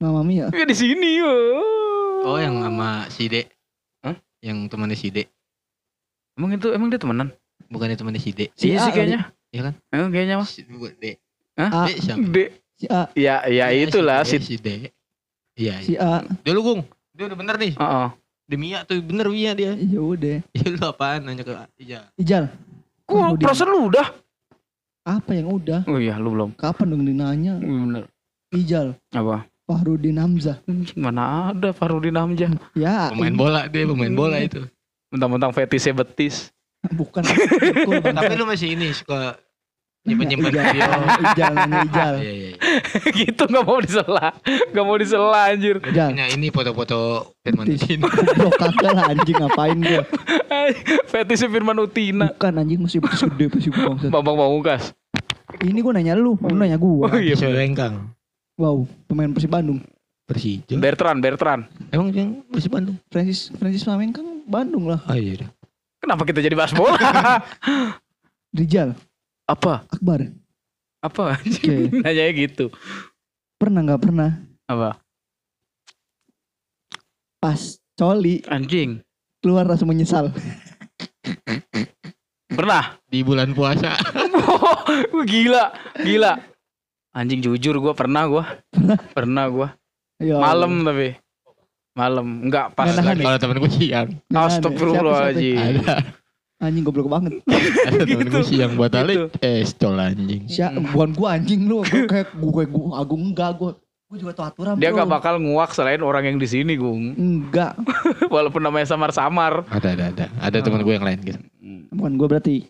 Mama 0.00 0.24
Mia. 0.24 0.48
Ya 0.54 0.64
di 0.64 0.72
sini 0.72 1.20
yo. 1.20 1.32
Oh 2.24 2.40
yang 2.40 2.56
sama 2.64 3.06
si 3.12 3.28
De. 3.28 3.44
Hah? 4.00 4.16
Yang 4.40 4.72
temannya 4.72 4.96
si 4.96 5.12
De. 5.12 5.28
Emang 6.40 6.56
itu 6.56 6.72
emang 6.72 6.88
dia 6.88 6.98
temenan? 6.98 7.28
Bukannya 7.68 8.00
temannya 8.00 8.22
si 8.22 8.32
De. 8.32 8.48
Si 8.56 8.72
iya 8.72 8.80
A 8.80 8.88
sih 8.88 8.92
kayaknya. 8.96 9.28
Iya 9.56 9.62
kan? 9.64 9.74
Emang 9.88 10.10
kayaknya 10.12 10.36
mah. 10.36 10.46
Si 10.46 10.60
De. 10.62 11.12
Hah? 11.56 11.88
De 11.88 11.92
siapa? 11.96 12.20
D. 12.22 12.36
Si 12.76 12.84
A, 12.86 13.08
Ya, 13.16 13.36
ya 13.48 13.72
Iya, 13.72 13.88
itulah 13.88 14.20
si 14.22 14.36
si. 14.36 14.52
Si 14.52 14.54
De. 14.60 14.92
Iya. 15.56 15.74
si 15.80 15.96
iya. 15.96 16.20
A. 16.20 16.28
Dia 16.44 16.52
lu 16.52 16.60
Gung. 16.60 16.84
Dia 17.10 17.24
udah 17.24 17.38
bener 17.40 17.56
nih. 17.56 17.72
Heeh. 17.72 18.08
Dia 18.46 18.58
Mia 18.60 18.78
tuh 18.84 19.00
bener 19.00 19.26
Mia 19.26 19.56
dia. 19.56 19.72
Ya 19.74 19.98
udah. 19.98 20.38
Ya 20.52 20.66
lu 20.66 20.80
apaan 20.84 21.24
nanya 21.24 21.40
ke 21.40 21.52
Ija. 21.80 22.12
Ijal. 22.14 22.52
Kok 23.02 23.16
Kamu 23.16 23.34
di- 23.34 23.44
perasaan 23.44 23.70
lu 23.72 23.80
udah? 23.88 24.06
Apa 25.06 25.30
yang 25.32 25.48
udah? 25.48 25.80
Oh 25.86 25.96
iya, 25.96 26.18
lu 26.18 26.34
belum. 26.34 26.50
Kapan 26.52 26.92
dong 26.92 27.02
dinanya? 27.02 27.56
Bener. 27.56 28.04
Ijal. 28.52 28.92
Apa? 29.10 29.48
Fahrudin 29.64 30.20
Hamzah. 30.20 30.62
Mana 30.94 31.50
ada 31.50 31.74
Farudin 31.74 32.14
Hamzah. 32.14 32.52
Ya. 32.74 33.10
Pemain 33.10 33.32
bola 33.32 33.66
dia 33.66 33.82
pemain 33.82 34.12
bola 34.12 34.38
itu. 34.38 34.62
Mentang-mentang 35.10 35.50
fetisnya 35.50 35.96
betis. 35.96 36.50
Bukan. 36.86 37.22
Tapi 38.12 38.32
lu 38.34 38.46
masih 38.46 38.78
ini 38.78 38.94
suka 38.94 39.34
nyimpen-nyimpen 40.06 40.50
Ijal, 40.54 40.64
video. 40.70 40.90
Ijal, 41.34 41.52
Ijal. 41.84 42.14
Iya 42.22 42.32
iya. 42.32 42.48
iya. 42.54 43.10
gitu 43.26 43.42
nggak 43.50 43.64
mau 43.66 43.78
disela. 43.82 44.26
Nggak 44.70 44.84
mau 44.86 44.96
disela 44.96 45.40
anjir. 45.50 45.76
Ijal. 45.82 46.08
Punya 46.14 46.26
ini 46.30 46.46
foto-foto 46.54 46.98
Firman. 47.42 47.66
Utina. 47.66 48.06
Goblok 48.14 48.54
kagak 48.54 48.92
lah 48.94 49.04
anjing 49.10 49.36
ngapain 49.36 49.78
gua. 49.82 50.02
fetisnya 51.10 51.48
Firman 51.50 51.78
Utina. 51.82 52.26
Bukan 52.32 52.54
anjing 52.62 52.80
masih 52.80 52.98
gede 53.02 53.44
pasti 53.50 53.68
gua 53.74 53.82
bangsat. 53.92 54.10
Bambang 54.14 54.36
Pamungkas. 54.38 54.82
Ini 55.60 55.78
gua 55.82 55.92
nanya 55.98 56.14
lu, 56.14 56.38
lu 56.38 56.54
nanya 56.54 56.78
gua. 56.78 57.10
Oh 57.10 57.18
iya. 57.18 57.34
Lengkang. 57.34 58.14
Wow, 58.56 58.88
pemain 59.04 59.28
Persib 59.34 59.52
Bandung. 59.52 59.84
Persija. 60.26 60.74
Bertrand, 60.74 61.22
Bertrand. 61.22 61.62
Emang 61.94 62.10
yang 62.10 62.42
Persib 62.50 62.72
Bandung? 62.72 62.96
Francis 63.12 63.52
Francis 63.54 63.86
Mameng 63.86 64.10
kan 64.10 64.26
Bandung 64.46 64.88
lah. 64.90 65.02
Oh 65.06 65.14
iya. 65.14 65.44
iya. 65.44 65.48
Kenapa 66.02 66.22
kita 66.26 66.42
jadi 66.42 66.54
bahas 66.54 66.74
bola? 66.74 66.98
Rijal, 68.56 68.96
Apa? 69.46 69.86
Akbar. 69.86 70.26
Apa? 71.02 71.38
Oke. 71.46 71.90
Nanya 72.02 72.24
gitu. 72.34 72.74
Pernah 73.56 73.80
nggak 73.86 74.02
pernah 74.02 74.30
Apa? 74.68 75.00
pas 77.36 77.78
coli 77.94 78.42
Anjing. 78.50 78.98
keluar 79.38 79.62
langsung 79.70 79.86
menyesal. 79.86 80.34
Pernah? 82.50 82.98
Di 83.06 83.22
bulan 83.22 83.54
puasa. 83.54 83.94
Gila, 85.30 85.70
gila. 86.02 86.42
Anjing 87.14 87.38
jujur 87.46 87.78
gua 87.78 87.94
pernah 87.94 88.26
gua. 88.26 88.44
Pernah 89.14 89.44
gua. 89.46 89.68
Ya 90.18 90.42
Malam 90.42 90.82
tapi. 90.82 91.14
Malam, 91.96 92.50
enggak 92.50 92.74
pas 92.74 92.90
Nggak 92.90 92.96
nahan 92.98 93.14
lagi. 93.14 93.24
Kalau 93.24 93.38
temen 93.38 93.56
gue 93.62 93.72
siang. 93.72 94.08
Allah. 94.28 94.48
Astagfirullahaladzim. 94.52 95.56
Anjing 96.56 96.82
goblok 96.82 97.06
banget. 97.06 97.44
Ada 97.88 98.02
temen 98.02 98.26
gue 98.26 98.40
Gitu. 98.40 98.56
siang 98.56 98.72
buat 98.74 98.88
Gitu. 98.88 99.00
alik. 99.02 99.18
Eh, 99.38 99.60
stol 99.62 99.94
anjing. 99.94 100.48
Siapa? 100.48 100.80
Bukan 100.88 101.10
gua 101.12 101.36
anjing 101.36 101.68
lu. 101.68 101.84
Gua 101.84 102.08
kayak 102.08 102.28
gua, 102.34 102.52
kayak 102.54 102.70
gua 102.70 102.84
agung 102.96 103.22
enggak 103.28 103.50
gua. 103.54 103.70
Gua 104.06 104.16
juga 104.16 104.32
tahu 104.32 104.46
aturan. 104.48 104.74
Dia 104.76 104.88
bro. 104.88 104.96
nggak 104.96 105.10
bakal 105.10 105.34
nguak 105.36 105.70
selain 105.70 106.00
orang 106.00 106.24
yang 106.24 106.38
di 106.38 106.46
sini, 106.46 106.74
Gung. 106.74 107.12
Enggak. 107.12 107.76
Walaupun 108.34 108.62
namanya 108.62 108.86
samar-samar. 108.86 109.66
Ada, 109.68 109.88
ada, 109.92 110.04
ada. 110.08 110.26
Ada 110.38 110.58
temen 110.62 110.80
gue 110.80 110.94
yang 110.94 111.04
lain 111.04 111.18
gitu. 111.20 111.40
Bukan 111.92 112.12
gua 112.14 112.28
berarti. 112.30 112.64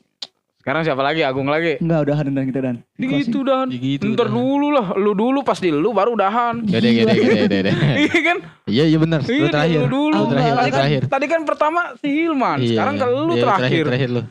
Sekarang 0.66 0.82
siapa 0.82 0.98
lagi? 0.98 1.22
Agung 1.22 1.46
lagi. 1.46 1.78
Enggak 1.78 2.10
udahan 2.10 2.26
dan 2.26 2.42
kita 2.42 2.58
dan. 2.58 2.76
Gitu 2.98 3.46
dan. 3.46 3.70
Gitu 3.70 4.02
Ntar 4.02 4.26
dulu 4.26 4.74
lah, 4.74 4.98
lu 4.98 5.14
dulu 5.14 5.46
pas 5.46 5.54
di 5.54 5.70
lu 5.70 5.94
baru 5.94 6.18
udahan. 6.18 6.58
Gede, 6.58 6.90
gede, 6.90 7.12
gede, 7.14 7.34
gede, 7.38 7.56
gede. 7.56 7.72
Iya 8.02 8.18
kan? 8.20 8.36
Iya, 8.66 8.84
iya 8.84 8.98
benar. 8.98 9.20
Lu 9.22 9.30
Iya, 9.30 9.46
terakhir. 9.48 9.78
lu 9.78 9.86
dulu. 9.86 10.18
Lu 10.18 10.24
terakhir, 10.26 10.50
tadi, 10.50 10.66
kan, 10.66 10.74
terakhir. 10.74 11.00
tadi 11.06 11.26
kan 11.30 11.40
pertama 11.46 11.80
si 11.96 12.08
Hilman, 12.10 12.58
Iya. 12.58 12.68
sekarang 12.74 12.94
ke 12.98 13.06
lu 13.06 13.22
Iya, 13.30 13.42
terakhir. 13.46 13.84
Terakhir 13.86 14.08
lu. 14.10 14.22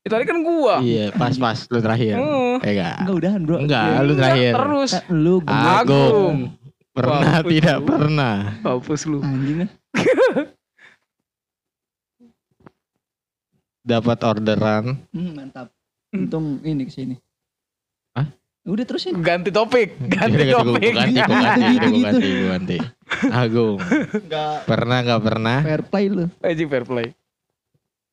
Ya, 0.00 0.08
tadi 0.12 0.24
kan 0.24 0.38
gua. 0.44 0.74
Iya, 0.84 1.04
pas-pas 1.10 1.58
lu 1.66 1.78
terakhir. 1.80 2.14
Hmm. 2.20 2.56
Eh, 2.60 2.70
enggak. 2.70 2.94
Enggak 3.00 3.16
udahan, 3.16 3.40
Bro. 3.40 3.56
Enggak, 3.64 3.84
Ya, 3.86 3.98
lu 3.98 4.12
terakhir. 4.14 4.52
Terus. 4.52 4.90
eh, 4.92 5.02
Lu. 5.08 5.34
Agung. 5.48 6.36
Pernah, 6.92 7.32
tidak 7.48 7.76
lu. 7.78 7.86
pernah. 7.88 8.36
Hapus 8.60 9.00
lu. 9.08 9.18
Anjing 9.24 9.64
ah. 9.64 9.70
Dapat 13.80 14.18
orderan. 14.22 14.84
Hmm, 15.10 15.32
mantap. 15.32 15.72
Untung 16.10 16.60
ini 16.62 16.84
ke 16.84 16.92
sini. 16.92 17.14
Hah? 18.12 18.28
Udah 18.62 18.84
terusin. 18.84 19.16
Ganti 19.18 19.48
topik, 19.48 19.96
ganti 20.14 20.42
Iya, 20.44 20.60
Gue 20.60 20.76
topik. 20.76 20.92
ganti, 20.92 21.16
gue 21.16 21.36
ganti, 21.38 21.60
gue 21.62 21.80
gitu. 21.80 22.04
ganti, 22.04 22.28
gue 22.28 22.48
ganti. 22.48 22.76
Agung. 23.26 23.78
Enggak 23.80 24.54
Pernah 24.64 24.98
nggak 25.00 25.22
pernah? 25.22 25.58
fair 25.62 25.82
play 25.82 26.06
lu. 26.06 26.26
Anjing 26.40 26.68
fair 26.68 26.84
play. 26.84 27.08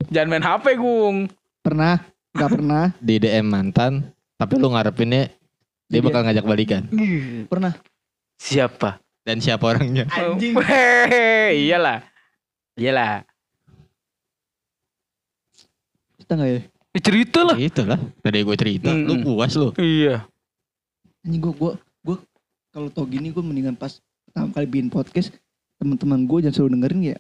Jangan 0.08 0.28
main 0.30 0.46
HP, 0.46 0.66
Gung. 0.76 1.18
Pernah? 1.60 2.00
Enggak 2.32 2.50
pernah. 2.54 2.84
di 2.98 3.16
DM 3.18 3.44
mantan, 3.44 3.94
tapi 4.38 4.54
lu 4.56 4.70
ngarepinnya 4.70 5.34
dia 5.88 6.00
bakal 6.00 6.22
ngajak 6.22 6.46
balikan. 6.46 6.84
Pernah. 7.46 7.74
Siapa? 8.38 9.02
Dan 9.26 9.42
siapa 9.42 9.66
orangnya? 9.66 10.06
Anjing. 10.08 10.54
Hehehe, 10.70 11.66
iyalah. 11.66 12.06
Iyalah. 12.78 13.26
Kita 16.28 16.36
enggak 16.36 16.52
ya? 16.52 16.62
Ya, 16.92 17.00
cerita 17.00 17.40
lah. 17.42 17.56
Itu 17.56 17.82
lah. 17.82 18.00
Tadi 18.20 18.38
gue 18.42 18.58
cerita, 18.58 18.90
lu 18.92 19.16
Mm-mm. 19.16 19.24
puas 19.26 19.56
lu. 19.56 19.72
Iya. 19.74 20.28
Anjing 21.24 21.40
gua 21.40 21.54
gua 21.54 21.72
gua 22.02 22.18
kalau 22.70 22.88
tau 22.90 23.06
gini 23.06 23.32
gua 23.32 23.40
mendingan 23.42 23.74
pas 23.74 23.96
pertama 24.22 24.52
kali 24.52 24.68
bikin 24.68 24.88
podcast 24.88 25.32
teman-teman 25.78 26.26
gue 26.26 26.38
jangan 26.42 26.56
selalu 26.58 26.70
dengerin 26.74 27.02
ya 27.06 27.18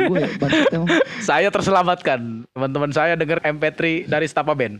gue 0.00 0.16
ya 0.16 0.28
banget 0.38 0.70
emang 0.70 0.88
Saya 1.18 1.48
terselamatkan. 1.50 2.20
Teman-teman 2.48 2.90
saya 2.90 3.12
denger 3.12 3.42
MP3 3.42 4.06
dari 4.06 4.24
Stapa 4.24 4.54
Band. 4.54 4.78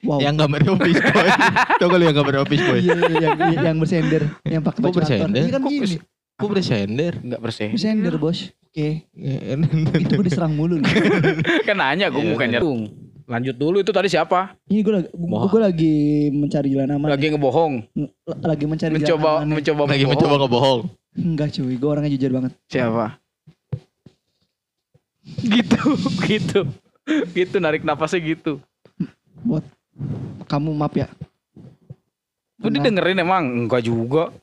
wow 0.00 0.18
Yang 0.18 0.34
gambar 0.36 0.60
office 0.68 0.98
boy. 1.00 1.28
Coba 1.80 1.94
lu 1.94 2.04
yang 2.04 2.16
gambar 2.16 2.36
office 2.42 2.58
boy. 2.60 2.78
iya 2.78 2.94
iya, 2.96 3.16
yang, 3.22 3.38
yang, 3.38 3.62
yang 3.64 3.76
bersender 3.76 4.22
yang 4.44 4.60
pakai 4.60 4.80
baju 4.82 4.98
bersender? 4.98 5.40
iya 5.40 5.48
kan 5.48 5.62
Kok 5.62 5.70
gini 5.70 5.96
Kok 6.34 6.48
bersender? 6.48 7.12
Enggak 7.18 7.40
bersih. 7.40 7.68
bersender 7.70 8.14
bos 8.14 8.38
oke 8.68 8.88
itu 10.02 10.12
gue 10.12 10.24
diserang 10.24 10.52
mulu 10.52 10.76
nih. 10.76 10.92
kan 11.66 11.74
nanya 11.74 12.06
gue 12.06 12.20
Iya, 12.20 12.30
bukannya. 12.30 12.60
Gung. 12.60 12.82
Lanjut 13.24 13.54
dulu 13.54 13.76
itu 13.78 13.90
tadi 13.90 14.08
siapa? 14.08 14.56
ini 14.66 14.80
gue 14.80 14.94
lagi 14.94 15.08
gua 15.12 15.60
lagi 15.62 15.94
mencari 16.30 16.68
jalan 16.70 16.94
aman 16.94 17.08
Lagi 17.08 17.28
ngebohong. 17.28 17.74
lagi 18.40 18.64
mencari 18.64 18.92
Mencoba 18.94 19.20
jalan 19.20 19.42
aman 19.42 19.48
mencoba 19.54 19.80
Lagi 19.82 19.92
membohong. 19.98 20.08
mencoba 20.10 20.34
ngebohong. 20.38 20.80
enggak 21.14 21.48
cuy 21.50 21.74
gue 21.74 21.88
orangnya 21.88 22.10
jujur 22.10 22.30
banget 22.32 22.52
Siapa? 22.66 23.06
gitu, 25.38 25.80
gitu. 26.26 26.60
Gitu 27.30 27.56
narik 27.58 27.82
napasnya 27.82 28.20
gitu. 28.22 28.60
buat 29.38 29.62
kamu 30.44 30.72
maaf 30.72 30.92
ya 30.94 31.08
Lu 32.58 32.68
didengerin 32.68 33.18
emang? 33.18 33.44
Enggak 33.64 33.82
juga. 33.82 34.34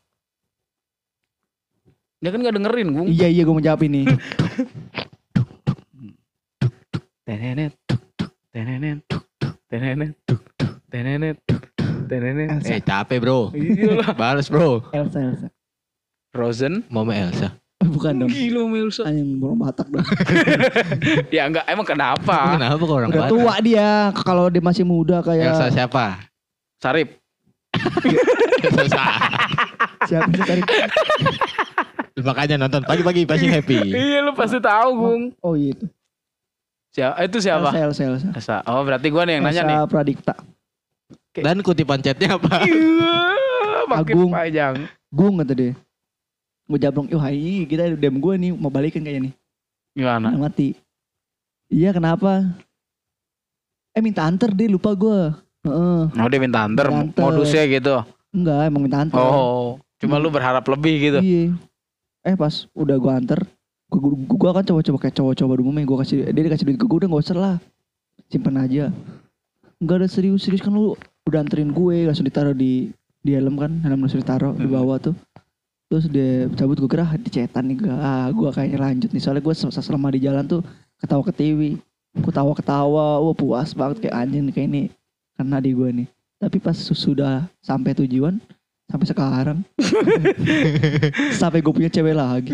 Dia 2.25 2.33
kan 2.33 2.41
gak 2.41 2.57
dengerin, 2.57 2.88
Gung. 2.89 3.05
iya 3.05 3.29
iya 3.29 3.45
gue 3.45 3.53
mau 3.53 3.61
jawab 3.61 3.85
ini 3.85 4.09
Tenenet, 7.21 7.73
tenenet, 8.49 9.01
tenenet, 9.65 10.13
tenenet, 10.89 11.38
tenenet. 12.05 12.49
Elsa 12.49 12.69
Eh 12.69 12.81
capek 12.81 13.17
bro. 13.17 13.49
Balas 14.13 14.45
bro. 14.45 14.85
Elsa 14.89 15.19
Elsa 15.21 15.47
Frozen. 16.29 16.85
Mama 16.89 17.13
Elsa. 17.13 17.53
bukan 17.85 18.25
dong 18.25 18.29
Gila 18.29 18.65
Melsa. 18.65 19.05
Anjing 19.05 19.38
burung 19.38 19.61
Batak 19.61 19.85
dong 19.89 20.01
Ya 21.35 21.45
enggak, 21.45 21.65
emang 21.69 21.85
kenapa? 21.85 22.57
Kenapa 22.57 22.77
kok 22.79 22.93
orang 22.93 23.09
udah 23.09 23.21
Batak? 23.25 23.33
tua 23.33 23.53
dia 23.61 23.89
kalau 24.17 24.45
dia 24.49 24.63
masih 24.63 24.81
muda 24.81 25.21
kayak 25.21 25.53
Elsa 25.53 25.69
siapa? 25.69 26.25
Sarip. 26.81 27.21
Elsa. 28.69 29.05
siapa 30.05 30.29
sih 30.29 30.45
tadi 30.45 30.61
Makanya 32.15 32.56
nonton 32.58 32.82
pagi-pagi 32.82 33.23
pasti 33.23 33.47
happy. 33.51 33.91
Iya 33.91 34.19
lu 34.21 34.32
pasti 34.32 34.58
tahu, 34.58 34.89
Gung. 34.95 35.23
oh 35.39 35.54
iya 35.54 35.71
itu 35.71 35.86
Siapa? 36.89 37.19
Itu 37.21 37.38
siapa? 37.39 37.69
Elsa 37.71 38.01
Elsa 38.06 38.28
Elsa. 38.32 38.56
Oh, 38.63 38.80
berarti 38.82 39.08
gua 39.10 39.23
nih 39.23 39.36
yang 39.36 39.43
nanya 39.43 39.62
nih. 39.62 39.75
Elsa 39.75 39.88
Pradikta 39.88 40.34
Dan 41.36 41.60
kutipan 41.60 41.99
chatnya 41.99 42.39
apa? 42.39 42.63
Iya, 42.63 43.84
makin 43.86 44.15
Agung. 44.15 44.32
panjang. 44.32 44.75
Gung 45.10 45.36
kata 45.38 45.54
dia 45.54 45.73
gue 46.65 46.82
jablong 46.82 47.06
yuk 47.06 47.21
hai 47.21 47.38
kita 47.63 47.93
dem 47.93 48.17
gue 48.17 48.34
nih 48.36 48.49
mau 48.49 48.67
balikan 48.67 48.97
kayaknya 48.99 49.30
nih 49.30 49.34
Gimana? 49.93 50.34
Udah 50.34 50.41
mati 50.41 50.73
iya 51.67 51.93
kenapa 51.93 52.41
eh 53.91 54.01
minta 54.01 54.25
anter 54.25 54.49
deh 54.49 54.65
lupa 54.65 54.91
gue 54.91 55.30
Heeh. 55.62 56.01
Oh 56.10 56.25
dia 56.25 56.41
minta 56.41 56.65
anter, 56.65 56.89
Minta 56.89 57.06
anter. 57.06 57.21
modusnya 57.21 57.69
gitu. 57.69 58.01
enggak 58.30 58.65
emang 58.65 58.82
minta 58.82 58.97
anter 58.99 59.13
Oh, 59.15 59.78
cuma 59.97 60.17
lu 60.17 60.28
berharap 60.28 60.65
lebih 60.65 60.93
gitu. 60.99 61.19
iya 61.21 61.54
eh 62.25 62.33
pas 62.33 62.65
udah 62.73 62.97
gue 62.97 63.11
anter 63.13 63.39
gue, 63.85 63.99
gue, 64.01 64.17
gue 64.25 64.49
kan 64.49 64.65
coba-coba 64.65 64.97
kayak 65.07 65.15
cowok-cowok 65.15 65.55
di 65.55 65.61
umumnya 65.61 65.85
gue 65.85 65.97
kasih 66.01 66.17
dia 66.33 66.43
dikasih 66.49 66.65
duit 66.65 66.77
ke 66.81 66.85
gue 66.89 66.97
udah 67.05 67.09
gak 67.13 67.23
usah 67.23 67.38
lah. 67.38 67.55
Simpen 68.27 68.57
aja. 68.57 68.89
Enggak 69.77 69.95
ada 70.01 70.07
serius-serius 70.09 70.65
kan 70.65 70.73
lu 70.73 70.97
udah 71.29 71.39
anterin 71.45 71.69
gue 71.69 72.09
langsung 72.09 72.25
ditaruh 72.25 72.57
di 72.57 72.89
di 73.21 73.31
helm 73.38 73.55
kan 73.61 73.71
helm 73.85 74.01
langsung 74.01 74.19
ditaruh 74.25 74.57
di 74.57 74.65
Hmm. 74.65 74.73
bawah 74.73 74.97
tuh. 74.97 75.15
Terus 75.85 76.09
dia 76.09 76.49
cabut 76.57 76.81
gue 76.81 76.89
kira 76.89 77.05
dicetan 77.21 77.69
nih 77.69 77.77
gue 77.85 77.93
ah 77.93 78.25
gue 78.33 78.49
kayaknya 78.49 78.79
lanjut 78.81 79.09
nih. 79.13 79.21
Soalnya 79.21 79.45
gue 79.45 79.53
selama 79.53 80.09
di 80.09 80.19
jalan 80.25 80.43
tuh 80.49 80.61
ketawa 80.97 81.21
ke 81.21 81.33
TV 81.35 81.59
ketawa 82.25 82.55
ketawa 82.55 83.19
wah 83.21 83.35
puas 83.35 83.75
banget 83.75 84.07
kayak 84.07 84.15
anjing 84.15 84.49
kayak 84.49 84.67
ini 84.71 84.83
karena 85.38 85.57
di 85.61 85.71
gue 85.77 85.89
nih. 86.03 86.07
Tapi 86.41 86.57
pas 86.57 86.75
sudah 86.75 87.45
sampai 87.61 87.93
tujuan 87.93 88.41
sampai 88.85 89.05
sekarang 89.05 89.57
sampai 91.35 91.59
gue 91.59 91.73
punya 91.73 91.89
cewek 91.89 92.13
lagi 92.13 92.51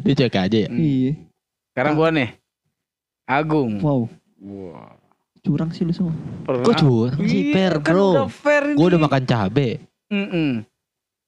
Dia 0.00 0.14
cek 0.16 0.36
aja 0.36 0.58
ya. 0.60 0.68
Iya 0.68 1.12
Sekarang 1.70 1.94
gua 1.94 2.08
nih. 2.08 2.30
Agung. 3.24 3.78
wow 3.78 4.06
Wah. 4.38 4.94
curang 5.40 5.70
sih 5.70 5.82
lu 5.82 5.90
semua 5.90 6.14
Pernah. 6.42 6.62
Kok 6.62 6.74
curang 6.76 7.20
sih, 7.22 7.40
Iya, 7.42 7.52
fair 7.52 7.72
kan 7.80 7.92
bro. 7.92 8.08
udah 8.14 8.28
fair 8.28 8.62
ini. 8.66 8.76
Gue 8.76 8.86
udah 8.86 9.00
makan 9.00 9.22
cabe. 9.24 9.68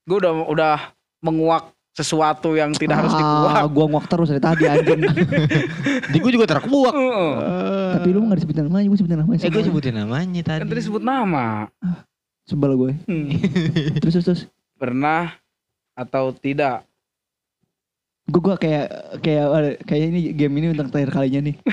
Gua 0.03 0.17
udah 0.17 0.31
udah 0.45 0.75
menguak 1.19 1.63
sesuatu 1.91 2.53
yang 2.53 2.69
tidak 2.71 2.93
harus 2.99 3.09
dikuak. 3.11 3.51
ah, 3.51 3.65
gua 3.65 3.85
nguak 3.87 4.05
terus 4.05 4.29
dari 4.29 4.37
tadi 4.39 4.63
anjing 4.65 5.01
Di 6.13 6.17
gue 6.17 6.31
juga 6.31 6.45
terkuak. 6.47 6.93
Heeh. 6.93 7.33
tapi 7.93 8.07
lu 8.07 8.21
nggak 8.21 8.37
disebutin 8.37 8.63
namanya 8.65 8.85
gue 8.85 8.97
sebutin 8.97 9.17
namanya 9.17 9.37
Eh 9.37 9.41
gue 9.41 9.49
semuanya. 9.49 9.67
sebutin 9.67 9.93
namanya 9.95 10.41
tadi. 10.43 10.61
Kan 10.61 10.67
tadi 10.67 10.81
sebut 10.81 11.01
nama. 11.01 11.65
Sebel 12.47 12.71
gue 12.73 12.91
Hmm. 13.05 13.27
terus 14.01 14.13
terus 14.15 14.25
terus 14.25 14.41
Pernah 14.73 15.33
atau 15.93 16.29
tidak? 16.31 16.85
gue 18.23 18.37
gua 18.37 18.55
kayak 18.55 18.87
kayak 19.19 19.45
kayak 19.81 20.01
ini 20.05 20.19
game 20.31 20.53
ini 20.55 20.67
untuk 20.69 20.89
terakhir 20.89 21.11
kalinya 21.13 21.47
nih 21.47 21.55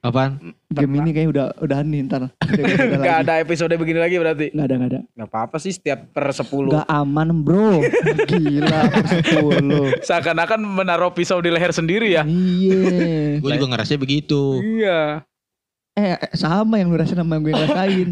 Apaan? 0.00 0.56
game 0.66 0.88
Pernah. 0.88 0.98
ini 0.98 1.10
kayak 1.12 1.28
udah 1.28 1.46
udahan 1.60 1.84
nih 1.84 2.00
ntar 2.04 2.32
Gak 2.50 2.96
lagi. 2.96 3.20
ada 3.20 3.32
episode 3.38 3.70
begini 3.74 3.98
lagi 3.98 4.16
berarti. 4.16 4.48
nggak 4.50 4.64
ada 4.64 4.74
nggak 4.74 4.90
ada 4.90 5.00
Gak 5.14 5.28
apa-apa 5.28 5.56
sih 5.56 5.70
setiap 5.70 6.08
per 6.08 6.26
10. 6.26 6.48
nggak 6.66 6.88
aman 6.88 7.28
bro 7.38 7.84
gila 8.26 8.80
per 8.88 9.04
sepuluh 9.06 9.86
Seakan-akan 10.00 10.58
menaruh 10.58 11.10
pisau 11.10 11.38
di 11.38 11.48
leher 11.48 11.70
sendiri 11.70 12.10
ya. 12.10 12.24
iya 12.24 13.38
Gue 13.38 13.50
juga 13.54 13.68
ngerasa 13.70 13.94
begitu. 13.94 14.58
Iya. 14.58 15.22
eh 15.92 16.14
eh, 16.14 16.32
sama 16.32 16.76
yang 16.76 16.88
lu 16.88 16.96
rasain 16.96 17.14
sama 17.14 17.36
yang 17.36 17.44
gue 17.44 17.54
rasain 17.54 18.08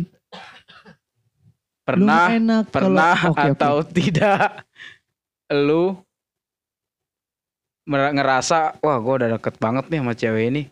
Lu 1.88 2.05
Pernah 2.05 2.24
enak 2.29 2.62
kalau- 2.64 2.74
pernah 2.92 3.16
Oke, 3.24 3.33
oke. 3.33 3.51
atau 3.57 3.74
tidak? 3.81 4.48
Lu 5.48 5.96
ngerasa 7.88 8.77
wah 8.85 9.01
gue 9.01 9.14
udah 9.16 9.29
deket 9.35 9.57
banget 9.57 9.88
nih 9.88 9.98
sama 10.05 10.12
cewek 10.12 10.44
ini. 10.46 10.62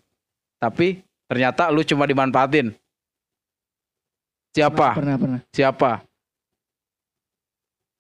Tapi 0.61 1.01
ternyata 1.25 1.73
lu 1.73 1.81
cuma 1.81 2.05
dimanfaatin. 2.05 2.77
Siapa? 4.53 4.93
Pernah 4.93 5.17
pernah 5.17 5.41
siapa? 5.49 6.05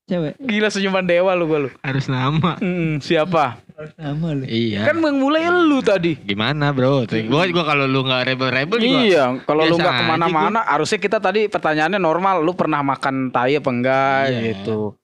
Cewek. 0.06 0.36
Gila 0.38 0.68
senyuman 0.68 1.02
dewa 1.02 1.32
lu 1.32 1.48
gue 1.48 1.58
lu. 1.64 1.70
Harus 1.80 2.06
nama. 2.06 2.60
Hmm, 2.60 3.00
siapa 3.00 3.56
sama 3.92 4.32
lu 4.32 4.42
Iya. 4.42 4.84
kan 4.84 4.96
yang 4.96 5.16
mulai 5.16 5.44
lu 5.46 5.78
tadi 5.80 6.16
Gimana 6.18 6.70
bro? 6.70 7.04
Gue 7.04 7.44
gua 7.50 7.64
kalau 7.66 7.84
lu 7.84 8.00
nggak 8.00 8.22
rebel-rebel 8.26 8.78
juga. 8.78 8.98
iya 9.02 9.24
kalau 9.42 9.62
lu 9.62 9.76
nggak 9.76 9.94
ke 9.94 10.04
mana-mana 10.06 10.60
harusnya 10.62 10.96
kita 10.96 11.18
tadi 11.18 11.44
pertanyaannya 11.46 11.98
normal 11.98 12.40
lu 12.40 12.52
pernah 12.52 12.80
makan 12.80 13.28
tai 13.28 13.54
apa 13.54 13.68
enggak 13.68 14.20
Iya. 14.26 14.40
gitu 14.54 14.96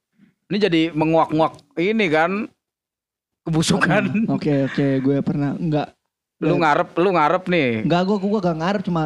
ini 0.46 0.58
jadi 0.58 0.82
menguak-nguak 0.90 1.52
ini 1.76 2.06
kan 2.08 2.30
kebusukan 3.42 4.28
oke 4.30 4.52
oke 4.66 4.86
gue 4.98 5.16
pernah 5.20 5.52
nggak 5.52 5.88
lu 6.40 6.54
ngarep 6.58 6.88
lu 6.96 7.10
ngarep 7.10 7.42
nih 7.46 7.70
Enggak, 7.82 8.02
gua 8.04 8.16
gua 8.18 8.40
gak 8.42 8.58
ngarep 8.58 8.82
cuma 8.82 9.02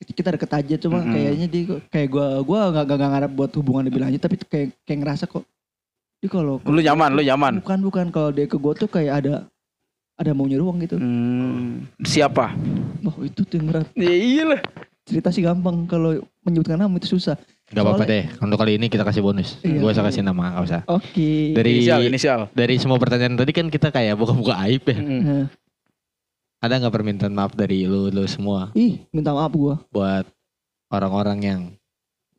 kita 0.00 0.28
deket 0.32 0.50
aja 0.50 0.74
cuma 0.80 0.98
Mm-mm. 0.98 1.12
kayaknya 1.12 1.46
dia 1.46 1.62
kok- 1.68 1.82
kayak 1.88 2.08
gua 2.08 2.26
gua 2.40 2.60
gak, 2.72 2.84
gak, 2.84 2.96
gak 2.96 3.10
ngarep 3.10 3.32
buat 3.32 3.50
hubungan 3.52 3.84
lebih 3.84 4.00
lanjut 4.00 4.18
tapi 4.18 4.36
kayak 4.40 4.68
kayak 4.82 4.98
ngerasa 4.98 5.24
kok 5.24 5.44
dia 6.20 6.28
kalau 6.28 6.60
lu 6.62 6.80
nyaman 6.84 7.10
lu 7.16 7.22
nyaman 7.24 7.54
bukan 7.64 7.80
bukan 7.80 8.06
kalau 8.12 8.30
dia 8.30 8.44
ke 8.44 8.56
gua 8.60 8.76
tuh 8.76 8.88
kayak 8.88 9.24
ada 9.24 9.34
ada 10.20 10.36
maunya 10.36 10.60
doang 10.60 10.76
gitu. 10.84 11.00
Hmm, 11.00 11.88
siapa 12.04 12.52
Wah 13.00 13.16
itu 13.24 13.40
tuh 13.40 13.56
yang 13.56 13.72
berat. 13.72 13.88
ya 13.96 14.12
iyalah 14.12 14.60
Cerita 15.08 15.32
sih 15.32 15.40
gampang 15.42 15.88
kalau 15.88 16.22
menyebutkan 16.44 16.78
nama 16.78 16.92
itu 16.94 17.18
susah. 17.18 17.34
Gak 17.72 17.82
apa-apa 17.82 18.06
deh. 18.06 18.30
Untuk 18.38 18.60
kali 18.60 18.78
ini 18.78 18.86
kita 18.86 19.02
kasih 19.02 19.24
bonus. 19.24 19.58
Iya. 19.64 19.82
Gue 19.82 19.90
usah 19.90 20.06
kasih 20.06 20.22
nama, 20.22 20.54
gak 20.54 20.64
usah. 20.70 20.80
Oke. 20.86 21.50
Dari 21.50 21.82
inisial 21.82 22.00
inisial 22.06 22.40
dari 22.54 22.78
semua 22.78 22.94
pertanyaan 23.00 23.34
tadi 23.34 23.50
kan 23.50 23.66
kita 23.72 23.90
kayak 23.90 24.14
buka-buka 24.14 24.54
aib 24.68 24.84
ya. 24.86 24.98
Nah, 25.00 25.46
Ada 26.60 26.76
nggak 26.76 26.92
permintaan 26.92 27.32
maaf 27.32 27.56
dari 27.56 27.88
lu 27.88 28.12
lu 28.12 28.20
semua 28.28 28.68
ih 28.76 29.00
minta 29.16 29.32
maaf 29.32 29.48
gua 29.56 29.80
buat 29.88 30.28
orang-orang 30.92 31.38
yang 31.40 31.60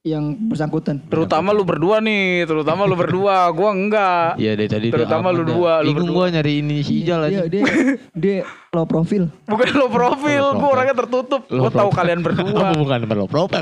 yang 0.03 0.33
bersangkutan. 0.49 0.97
terutama 1.05 1.49
lu 1.49 1.61
berdua 1.61 1.97
nih 1.97 2.43
terutama 2.43 2.83
lu 2.83 2.93
berdua 2.93 3.45
gua 3.53 3.69
enggak 3.69 4.33
Iya 4.35 4.55
dari 4.55 4.65
tadi 4.65 4.87
Terutama 4.89 5.29
lu 5.29 5.45
dua, 5.45 5.79
lu 5.79 5.93
berdua. 5.93 6.25
gue 6.25 6.25
nyari 6.33 6.53
ini 6.57 6.77
si 6.81 7.05
Ijal 7.05 7.21
aja. 7.23 7.45
Dia 7.45 7.61
dia 7.61 7.63
dia 8.11 8.37
low 8.71 8.83
profil. 8.83 9.29
bukan 9.51 9.69
lo 9.71 9.87
profil 9.87 10.41
Lo 10.41 10.49
gua 10.49 10.57
profil. 10.57 10.73
orangnya 10.73 10.95
tertutup 10.97 11.41
Lo 11.47 11.59
gua 11.59 11.71
tahu 11.71 11.77
profil. 11.87 11.97
kalian 12.01 12.19
berdua 12.19 12.49
Apa 12.49 12.73
bukan 12.75 12.99
lo 13.11 13.25
profil? 13.27 13.61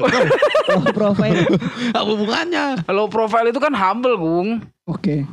Low 0.69 0.83
profil. 0.89 1.35
Apa 1.93 2.07
hubungannya? 2.07 2.65
lo 2.87 3.03
profile 3.05 3.47
itu 3.47 3.59
kan 3.59 3.73
humble 3.73 4.15
gung 4.15 4.49
Oke. 4.85 5.27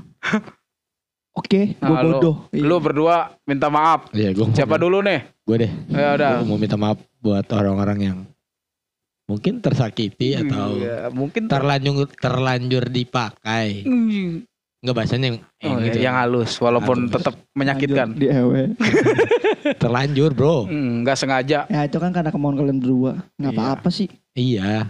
Oke, 1.33 1.77
gua 1.79 1.87
Nah, 1.87 2.03
lu- 2.03 2.16
bodoh. 2.16 2.37
Iya. 2.51 2.64
lu 2.64 2.77
berdua 2.79 3.16
minta 3.45 3.69
maaf 3.69 4.11
Iya 4.11 4.33
gue 4.33 4.47
siapa 4.51 4.75
dulu 4.75 5.01
nih 5.01 5.23
Gue 5.40 5.57
deh. 5.61 5.71
ya 5.87 6.19
udah 6.19 6.33
mau 6.42 6.57
minta 6.57 6.75
maaf 6.75 6.99
buat 7.21 7.47
orang-orang 7.49 7.99
yang 8.03 8.19
mungkin 9.27 9.59
tersakiti 9.59 10.39
atau 10.39 10.75
Iya, 10.75 11.11
mungkin 11.11 11.47
terlanjur 11.47 12.07
terlanjur 12.15 12.87
dipakai. 12.87 13.83
Hmm. 13.83 14.47
Enggak 14.79 14.97
bahasanya 14.97 15.27
yang, 15.27 15.39
Oh, 15.43 15.67
yang 15.67 15.79
gitu. 15.83 15.99
yang 15.99 16.15
halus 16.15 16.53
walaupun 16.57 17.09
Halus. 17.09 17.15
tetap 17.19 17.35
menyakitkan 17.53 18.15
Di 18.15 18.27
ewe. 18.29 18.71
terlanjur, 19.83 20.31
Bro. 20.31 20.71
Hmm, 20.71 21.03
nggak 21.03 21.17
sengaja 21.17 21.67
Ya 21.67 21.81
itu 21.83 21.99
kan 21.99 22.15
karena 22.15 22.31
kemauan 22.31 22.55
kalian 22.55 22.79
berdua. 22.79 23.19
Nggak 23.35 23.51
Iya. 23.51 23.59
apa-apa 23.59 23.89
sih. 23.91 24.09
Iya. 24.33 24.87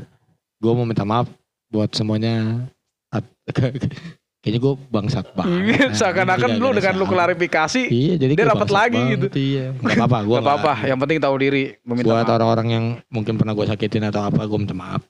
Gue 0.60 0.72
mau 0.72 0.84
minta 0.84 1.02
maaf 1.02 1.32
buat 1.68 1.88
semuanya. 1.92 2.66
Kayaknya 4.46 4.62
gue 4.62 4.74
bangsat 4.94 5.26
banget. 5.34 5.58
Nah, 5.58 5.90
seakan-akan 5.98 6.48
ini 6.54 6.62
lu 6.62 6.70
dengan 6.70 6.94
lu 7.02 7.06
klarifikasi 7.10 7.82
Iya, 7.90 8.14
jadi 8.14 8.32
dia 8.38 8.46
dapat 8.46 8.70
lagi 8.70 8.94
banget, 8.94 9.18
gitu. 9.18 9.26
Iya. 9.34 9.64
Gak 9.82 9.98
apa-apa, 9.98 10.18
gue 10.22 10.36
Gak 10.38 10.46
apa-apa, 10.46 10.72
yang 10.86 10.98
penting 11.02 11.18
tahu 11.18 11.34
diri 11.34 11.62
meminta 11.82 12.14
Buat 12.14 12.30
orang-orang 12.30 12.68
yang 12.70 12.84
mungkin 13.10 13.34
pernah 13.42 13.58
gue 13.58 13.66
sakitin 13.66 14.06
atau 14.06 14.22
apa, 14.22 14.46
gue 14.46 14.54
minta 14.54 14.70
maaf. 14.70 15.02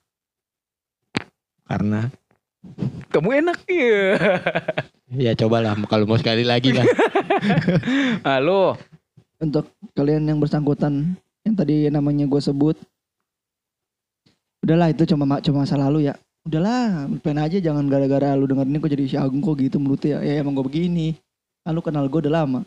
Karena 1.68 2.08
Kamu 3.12 3.28
enak 3.44 3.60
ya. 3.68 4.16
ya 5.28 5.32
cobalah 5.36 5.76
kalau 5.84 6.08
mau 6.08 6.16
sekali 6.16 6.40
lagi 6.40 6.72
lah. 6.72 6.88
Halo. 8.24 8.80
Untuk 9.36 9.68
kalian 9.92 10.32
yang 10.32 10.40
bersangkutan 10.40 11.12
yang 11.44 11.52
tadi 11.52 11.92
namanya 11.92 12.24
gue 12.24 12.40
sebut. 12.40 12.80
Udahlah 14.64 14.96
itu 14.96 15.04
cuma 15.04 15.28
ma- 15.28 15.44
cuma 15.44 15.68
masa 15.68 15.76
lalu 15.76 16.08
ya. 16.08 16.16
Udahlah, 16.46 17.10
lupain 17.10 17.34
aja 17.42 17.58
jangan 17.58 17.90
gara-gara 17.90 18.38
lu 18.38 18.46
denger 18.46 18.70
ini 18.70 18.78
kok 18.78 18.90
jadi 18.94 19.04
si 19.10 19.16
Agung 19.18 19.42
kok 19.42 19.58
gitu 19.58 19.82
menurutnya. 19.82 20.22
Ya 20.22 20.38
emang 20.38 20.54
gue 20.54 20.62
begini. 20.62 21.18
Kan 21.66 21.74
lu 21.74 21.82
kenal 21.82 22.06
gue 22.06 22.22
udah 22.22 22.46
lama. 22.46 22.62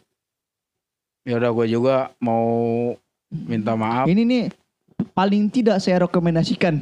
Ya 1.24 1.40
udah 1.40 1.48
gue 1.56 1.66
juga 1.72 2.12
mau 2.20 2.92
minta 3.32 3.80
maaf. 3.80 4.12
Ini 4.12 4.28
nih 4.28 4.44
paling 5.16 5.48
tidak 5.48 5.80
saya 5.80 6.04
rekomendasikan. 6.04 6.76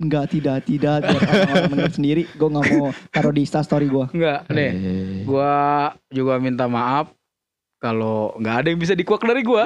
Enggak, 0.00 0.32
tidak, 0.32 0.64
tidak. 0.68 1.08
Biar 1.08 1.20
orang-orang 1.24 1.72
denger 1.72 1.92
sendiri. 1.96 2.22
Gue 2.36 2.48
nggak 2.52 2.66
mau 2.68 2.92
taruh 3.12 3.32
di 3.32 3.44
story 3.48 3.88
gue. 3.88 4.04
Enggak, 4.12 4.38
nih. 4.52 4.70
Eh, 4.76 5.24
Gua 5.24 5.52
juga 6.12 6.36
minta 6.36 6.68
maaf 6.68 7.12
kalau 7.80 8.36
nggak 8.36 8.56
ada 8.60 8.68
yang 8.68 8.80
bisa 8.80 8.92
dikuak 8.92 9.24
dari 9.24 9.40
gua. 9.40 9.64